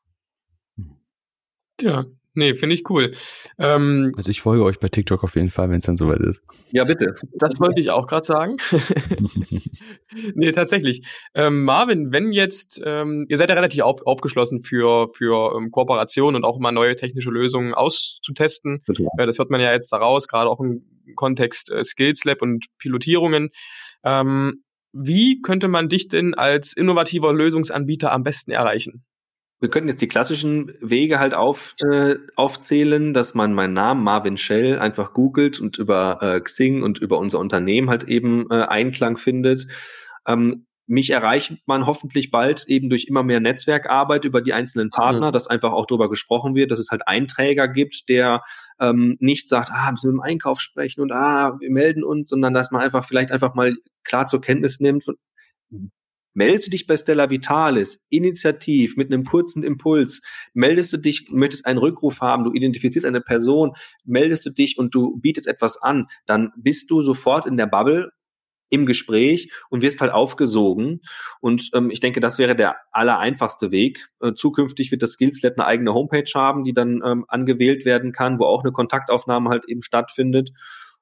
[1.80, 2.04] Ja,
[2.34, 3.12] Nee, finde ich cool.
[3.58, 6.42] Ähm, also ich folge euch bei TikTok auf jeden Fall, wenn es dann soweit ist.
[6.70, 7.14] Ja, bitte.
[7.32, 8.56] Das wollte ich auch gerade sagen.
[10.34, 11.02] nee, tatsächlich.
[11.34, 16.36] Ähm, Marvin, wenn jetzt, ähm, ihr seid ja relativ auf, aufgeschlossen für, für ähm, Kooperation
[16.36, 18.82] und auch immer neue technische Lösungen auszutesten.
[19.18, 20.84] Äh, das hört man ja jetzt daraus, gerade auch im
[21.16, 23.48] Kontext äh, Skills Lab und Pilotierungen.
[24.04, 24.62] Ähm,
[24.92, 29.04] wie könnte man dich denn als innovativer Lösungsanbieter am besten erreichen?
[29.60, 34.38] Wir könnten jetzt die klassischen Wege halt auf, äh, aufzählen, dass man meinen Namen Marvin
[34.38, 39.18] Shell einfach googelt und über äh, Xing und über unser Unternehmen halt eben äh, Einklang
[39.18, 39.66] findet.
[40.26, 45.28] Ähm, mich erreicht man hoffentlich bald eben durch immer mehr Netzwerkarbeit über die einzelnen Partner,
[45.28, 45.32] mhm.
[45.32, 48.42] dass einfach auch darüber gesprochen wird, dass es halt Einträger gibt, der
[48.80, 52.54] ähm, nicht sagt, ah, müssen wir im Einkauf sprechen und ah, wir melden uns, sondern
[52.54, 55.04] dass man einfach vielleicht einfach mal klar zur Kenntnis nimmt,
[56.32, 60.22] Meldest du dich bei Stella Vitalis initiativ mit einem kurzen Impuls,
[60.54, 63.72] meldest du dich, möchtest einen Rückruf haben, du identifizierst eine Person,
[64.04, 68.12] meldest du dich und du bietest etwas an, dann bist du sofort in der Bubble
[68.70, 71.00] im Gespräch und wirst halt aufgesogen.
[71.40, 74.08] Und ähm, ich denke, das wäre der allereinfachste Weg.
[74.20, 78.12] Äh, zukünftig wird das Skills Lab eine eigene Homepage haben, die dann ähm, angewählt werden
[78.12, 80.52] kann, wo auch eine Kontaktaufnahme halt eben stattfindet.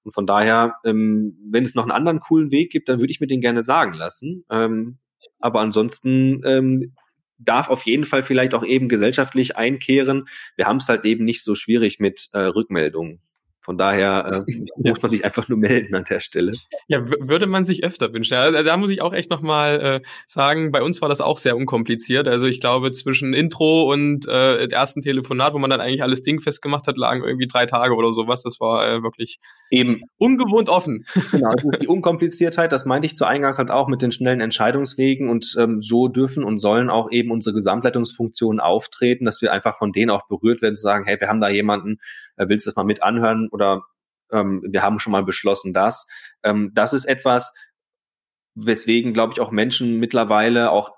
[0.03, 3.21] Und von daher, ähm, wenn es noch einen anderen coolen Weg gibt, dann würde ich
[3.21, 4.45] mir den gerne sagen lassen.
[4.51, 4.99] Ähm,
[5.41, 6.95] aber ansonsten ähm,
[7.39, 10.29] darf auf jeden Fall vielleicht auch eben gesellschaftlich einkehren.
[10.57, 13.21] Wir haben es halt eben nicht so schwierig mit äh, Rückmeldungen.
[13.69, 16.53] Von daher äh, muss man sich einfach nur melden an der Stelle.
[16.87, 18.33] Ja, würde man sich öfter wünschen.
[18.33, 21.55] Also da muss ich auch echt nochmal äh, sagen, bei uns war das auch sehr
[21.55, 22.27] unkompliziert.
[22.29, 26.63] Also ich glaube, zwischen Intro und äh, ersten Telefonat, wo man dann eigentlich alles dingfest
[26.63, 28.43] gemacht hat, lagen irgendwie drei Tage oder sowas.
[28.43, 29.39] Das war äh, wirklich
[29.71, 31.05] eben ungewohnt offen.
[31.31, 35.55] Genau, die Unkompliziertheit, das meinte ich zu Eingangs halt auch mit den schnellen Entscheidungswegen und
[35.59, 40.11] ähm, so dürfen und sollen auch eben unsere Gesamtleitungsfunktionen auftreten, dass wir einfach von denen
[40.11, 41.99] auch berührt werden, zu sagen, hey, wir haben da jemanden,
[42.39, 43.83] äh, willst du das mal mit anhören oder
[44.33, 46.07] ähm, wir haben schon mal beschlossen das.
[46.43, 47.55] Ähm, das ist etwas,
[48.55, 50.98] weswegen, glaube ich, auch Menschen mittlerweile auch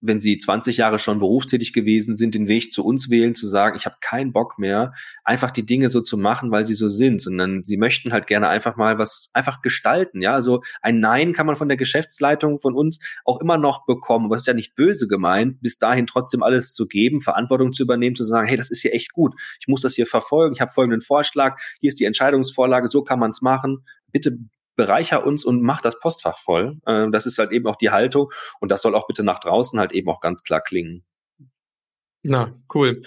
[0.00, 3.76] wenn sie 20 Jahre schon berufstätig gewesen sind, den Weg zu uns wählen, zu sagen,
[3.76, 4.92] ich habe keinen Bock mehr,
[5.24, 8.48] einfach die Dinge so zu machen, weil sie so sind, sondern sie möchten halt gerne
[8.48, 10.22] einfach mal was einfach gestalten.
[10.22, 14.26] Ja, also ein Nein kann man von der Geschäftsleitung von uns auch immer noch bekommen,
[14.26, 17.82] aber es ist ja nicht böse gemeint, bis dahin trotzdem alles zu geben, Verantwortung zu
[17.82, 20.60] übernehmen, zu sagen, hey, das ist hier echt gut, ich muss das hier verfolgen, ich
[20.60, 23.84] habe folgenden Vorschlag, hier ist die Entscheidungsvorlage, so kann man es machen.
[24.10, 24.38] Bitte
[24.78, 26.78] bereicher uns und mach das Postfach voll.
[26.86, 29.78] Äh, das ist halt eben auch die Haltung und das soll auch bitte nach draußen
[29.78, 31.04] halt eben auch ganz klar klingen.
[32.22, 33.02] Na, cool.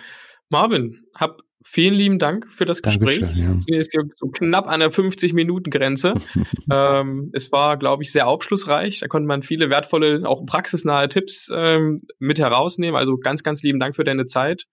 [0.49, 3.21] Marvin, hab vielen lieben Dank für das Gespräch.
[3.21, 3.55] Ja.
[3.55, 6.15] Wir sind jetzt so knapp an der 50-Minuten-Grenze.
[6.71, 8.99] ähm, es war, glaube ich, sehr aufschlussreich.
[8.99, 12.97] Da konnte man viele wertvolle, auch praxisnahe Tipps ähm, mit herausnehmen.
[12.97, 14.65] Also ganz, ganz lieben Dank für deine Zeit.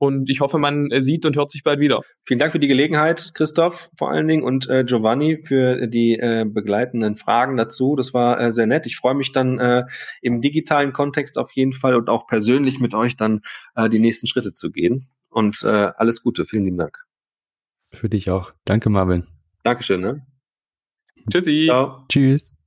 [0.00, 2.00] Und ich hoffe, man äh, sieht und hört sich bald wieder.
[2.24, 6.46] Vielen Dank für die Gelegenheit, Christoph vor allen Dingen und äh, Giovanni für die äh,
[6.48, 7.96] begleitenden Fragen dazu.
[7.96, 8.86] Das war äh, sehr nett.
[8.86, 9.84] Ich freue mich dann äh,
[10.22, 13.42] im digitalen Kontext auf jeden Fall und auch persönlich mit euch dann
[13.74, 15.10] äh, die nächsten Schritte zu gehen.
[15.28, 16.46] Und äh, alles Gute.
[16.46, 16.96] Vielen lieben Dank.
[17.92, 18.54] Für dich auch.
[18.64, 19.26] Danke, Marvin.
[19.64, 20.00] Dankeschön.
[20.00, 20.26] Ne?
[21.30, 21.64] Tschüssi.
[21.66, 22.06] Ciao.
[22.08, 22.59] Tschüss.